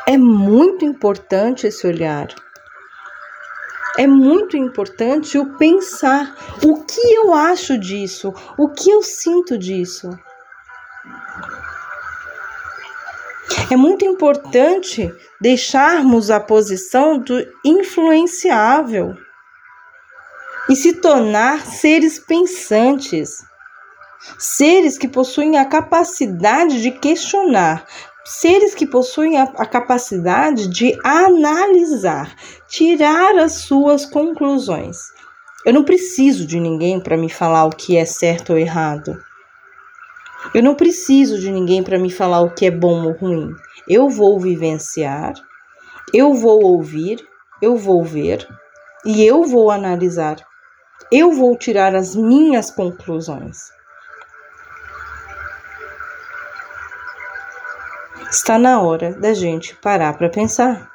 É 0.06 0.16
muito 0.16 0.84
importante 0.84 1.66
esse 1.66 1.86
olhar. 1.86 2.28
É 3.98 4.06
muito 4.06 4.56
importante 4.56 5.38
o 5.38 5.56
pensar 5.56 6.34
o 6.64 6.84
que 6.84 7.14
eu 7.14 7.34
acho 7.34 7.78
disso, 7.78 8.32
o 8.58 8.68
que 8.68 8.90
eu 8.90 9.02
sinto 9.02 9.58
disso. 9.58 10.10
É 13.70 13.76
muito 13.76 14.04
importante 14.04 15.12
deixarmos 15.40 16.30
a 16.30 16.40
posição 16.40 17.18
do 17.18 17.40
influenciável 17.64 19.16
e 20.70 20.76
se 20.76 20.92
tornar 20.92 21.66
seres 21.66 22.20
pensantes, 22.20 23.44
seres 24.38 24.96
que 24.96 25.08
possuem 25.08 25.58
a 25.58 25.64
capacidade 25.64 26.80
de 26.80 26.92
questionar, 26.92 27.84
seres 28.24 28.72
que 28.72 28.86
possuem 28.86 29.36
a, 29.36 29.42
a 29.42 29.66
capacidade 29.66 30.68
de 30.68 30.96
analisar, 31.04 32.36
tirar 32.68 33.36
as 33.36 33.54
suas 33.54 34.06
conclusões. 34.06 34.96
Eu 35.66 35.74
não 35.74 35.82
preciso 35.82 36.46
de 36.46 36.60
ninguém 36.60 37.00
para 37.00 37.16
me 37.16 37.28
falar 37.28 37.64
o 37.64 37.70
que 37.70 37.96
é 37.96 38.04
certo 38.04 38.50
ou 38.50 38.58
errado. 38.58 39.20
Eu 40.54 40.62
não 40.62 40.76
preciso 40.76 41.36
de 41.40 41.50
ninguém 41.50 41.82
para 41.82 41.98
me 41.98 42.10
falar 42.10 42.42
o 42.42 42.54
que 42.54 42.66
é 42.66 42.70
bom 42.70 43.06
ou 43.06 43.12
ruim. 43.12 43.52
Eu 43.88 44.08
vou 44.08 44.38
vivenciar, 44.38 45.34
eu 46.14 46.32
vou 46.32 46.62
ouvir, 46.62 47.18
eu 47.60 47.76
vou 47.76 48.04
ver 48.04 48.46
e 49.04 49.24
eu 49.24 49.44
vou 49.44 49.72
analisar 49.72 50.36
eu 51.10 51.32
vou 51.32 51.56
tirar 51.56 51.94
as 51.94 52.14
minhas 52.14 52.70
conclusões. 52.70 53.72
Está 58.30 58.56
na 58.56 58.80
hora 58.80 59.12
da 59.12 59.34
gente 59.34 59.74
parar 59.74 60.16
para 60.16 60.28
pensar. 60.28 60.88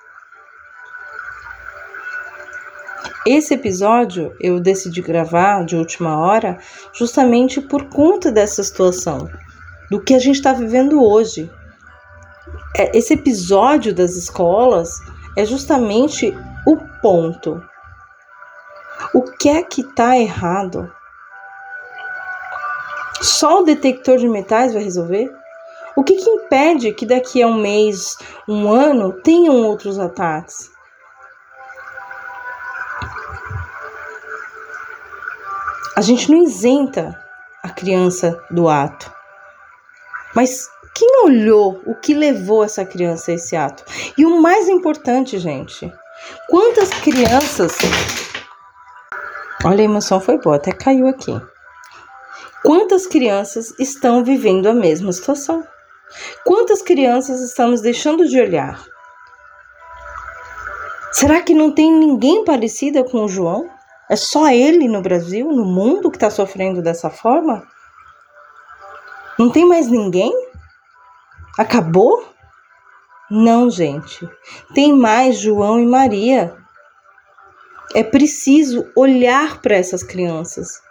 Esse 3.28 3.56
episódio 3.56 4.34
eu 4.40 4.60
decidi 4.60 5.02
gravar 5.02 5.66
de 5.66 5.76
última 5.76 6.18
hora 6.18 6.60
justamente 6.94 7.60
por 7.60 7.90
conta 7.90 8.32
dessa 8.32 8.64
situação, 8.64 9.30
do 9.92 10.00
que 10.00 10.14
a 10.14 10.20
gente 10.20 10.36
está 10.36 10.54
vivendo 10.54 11.04
hoje. 11.04 11.52
É, 12.78 12.98
esse 12.98 13.16
episódio 13.16 13.94
das 13.94 14.16
escolas 14.16 14.90
é 15.36 15.44
justamente 15.44 16.34
o 16.66 16.78
ponto 17.02 17.62
o 19.16 19.22
que 19.22 19.48
é 19.48 19.64
que 19.64 19.80
está 19.80 20.18
errado? 20.18 20.94
Só 23.22 23.62
o 23.62 23.64
detector 23.64 24.18
de 24.18 24.28
metais 24.28 24.74
vai 24.74 24.84
resolver? 24.84 25.34
O 25.96 26.04
que, 26.04 26.16
que 26.16 26.30
impede 26.30 26.92
que 26.92 27.06
daqui 27.06 27.42
a 27.42 27.48
um 27.48 27.54
mês, 27.54 28.18
um 28.46 28.70
ano, 28.70 29.14
tenham 29.14 29.56
outros 29.64 29.98
ataques? 29.98 30.70
A 35.96 36.02
gente 36.02 36.30
não 36.30 36.44
isenta 36.44 37.18
a 37.64 37.70
criança 37.70 38.38
do 38.52 38.68
ato. 38.68 39.10
Mas 40.36 40.68
quem 40.94 41.24
olhou 41.24 41.82
o 41.86 41.96
que 41.96 42.14
levou 42.14 42.66
essa 42.66 42.84
criança 42.84 43.32
a 43.32 43.36
esse 43.36 43.56
ato? 43.56 43.86
E 44.18 44.26
o 44.26 44.42
mais 44.42 44.68
importante, 44.68 45.40
gente, 45.40 45.90
quantas 46.50 46.90
crianças 46.90 47.78
Olha, 49.66 49.82
a 49.82 49.86
emoção 49.86 50.22
foi 50.22 50.38
boa, 50.38 50.58
até 50.58 50.72
caiu 50.72 51.08
aqui. 51.08 51.32
Quantas 52.62 53.08
crianças 53.08 53.74
estão 53.80 54.24
vivendo 54.24 54.68
a 54.68 54.74
mesma 54.76 55.12
situação? 55.12 55.66
Quantas 56.46 56.84
crianças 56.84 57.42
estamos 57.42 57.82
deixando 57.82 58.28
de 58.28 58.40
olhar? 58.40 58.86
Será 61.12 61.42
que 61.42 61.56
não 61.56 61.72
tem 61.72 61.92
ninguém 61.92 62.46
parecida 62.46 63.04
com 63.04 63.24
o 63.24 63.28
João? 63.28 63.68
É 64.08 64.16
só 64.16 64.50
ele 64.50 64.88
no 64.88 65.02
Brasil, 65.02 65.52
no 65.52 65.66
mundo, 65.66 66.12
que 66.12 66.18
está 66.18 66.30
sofrendo 66.30 66.80
dessa 66.80 67.10
forma? 67.10 67.66
Não 69.40 69.50
tem 69.50 69.68
mais 69.68 69.88
ninguém? 69.88 70.32
Acabou? 71.58 72.24
Não, 73.32 73.68
gente. 73.72 74.30
Tem 74.76 74.94
mais 74.94 75.40
João 75.40 75.80
e 75.80 75.86
Maria. 75.88 76.56
É 77.94 78.04
preciso 78.04 78.88
olhar 78.96 79.62
para 79.62 79.76
essas 79.76 80.04
crianças. 80.04 80.82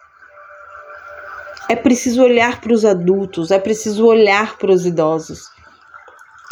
É 1.68 1.74
preciso 1.74 2.22
olhar 2.22 2.60
para 2.60 2.72
os 2.72 2.84
adultos, 2.84 3.50
é 3.50 3.58
preciso 3.58 4.06
olhar 4.06 4.58
para 4.58 4.70
os 4.70 4.84
idosos. 4.84 5.48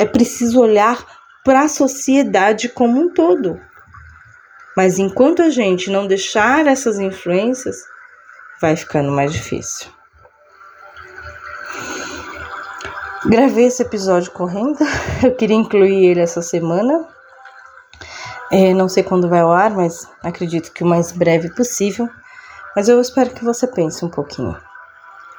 É 0.00 0.06
preciso 0.06 0.60
olhar 0.60 1.04
para 1.44 1.62
a 1.62 1.68
sociedade 1.68 2.68
como 2.68 2.98
um 2.98 3.12
todo. 3.12 3.60
Mas 4.76 4.98
enquanto 4.98 5.42
a 5.42 5.50
gente 5.50 5.90
não 5.90 6.06
deixar 6.06 6.66
essas 6.66 6.98
influências, 6.98 7.76
vai 8.60 8.74
ficando 8.74 9.12
mais 9.12 9.32
difícil. 9.32 9.90
Gravei 13.26 13.66
esse 13.66 13.82
episódio 13.82 14.32
correndo, 14.32 14.78
eu 15.22 15.34
queria 15.34 15.56
incluir 15.56 16.06
ele 16.06 16.20
essa 16.20 16.42
semana. 16.42 17.06
É, 18.54 18.74
não 18.74 18.86
sei 18.86 19.02
quando 19.02 19.30
vai 19.30 19.40
ao 19.40 19.50
ar, 19.50 19.70
mas 19.70 20.06
acredito 20.22 20.72
que 20.72 20.84
o 20.84 20.86
mais 20.86 21.10
breve 21.10 21.48
possível. 21.54 22.06
Mas 22.76 22.86
eu 22.86 23.00
espero 23.00 23.30
que 23.30 23.42
você 23.42 23.66
pense 23.66 24.04
um 24.04 24.10
pouquinho. 24.10 24.54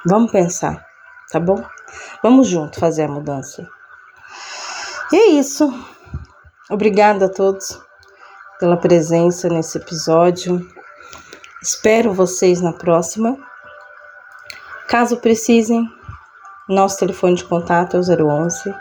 Vamos 0.04 0.32
pensar, 0.32 0.84
tá 1.30 1.38
bom? 1.38 1.64
Vamos 2.24 2.48
junto 2.48 2.80
fazer 2.80 3.04
a 3.04 3.08
mudança. 3.08 3.68
E 5.12 5.16
é 5.16 5.26
isso. 5.28 5.72
Obrigada 6.68 7.26
a 7.26 7.28
todos 7.28 7.80
pela 8.58 8.76
presença 8.76 9.48
nesse 9.48 9.78
episódio. 9.78 10.68
Espero 11.62 12.12
vocês 12.12 12.60
na 12.60 12.72
próxima. 12.72 13.38
Caso 14.88 15.18
precisem, 15.18 15.88
nosso 16.68 16.98
telefone 16.98 17.36
de 17.36 17.44
contato 17.44 17.96
é 17.96 18.00
o 18.00 18.02
011 18.02 18.74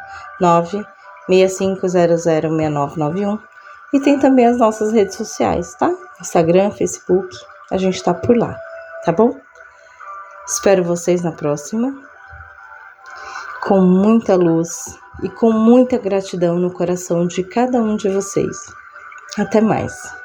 965006991 1.30 3.53
e 3.94 4.00
tem 4.00 4.20
também 4.20 4.48
as 4.48 4.58
nossas 4.58 4.92
redes 4.92 5.16
sociais, 5.16 5.76
tá? 5.76 5.94
Instagram, 6.20 6.72
Facebook, 6.72 7.30
a 7.72 7.78
gente 7.78 8.04
tá 8.04 8.14
por 8.14 8.36
lá, 8.36 8.58
tá 9.06 9.12
bom? 9.12 9.40
Espero 10.48 10.84
vocês 10.84 11.22
na 11.22 11.32
próxima. 11.32 11.94
Com 13.64 13.80
muita 13.80 14.36
luz 14.36 15.00
e 15.22 15.30
com 15.30 15.52
muita 15.52 15.98
gratidão 15.98 16.58
no 16.60 16.72
coração 16.72 17.26
de 17.26 17.44
cada 17.44 17.82
um 17.82 17.96
de 17.96 18.10
vocês. 18.10 18.58
Até 19.38 19.62
mais. 19.62 20.23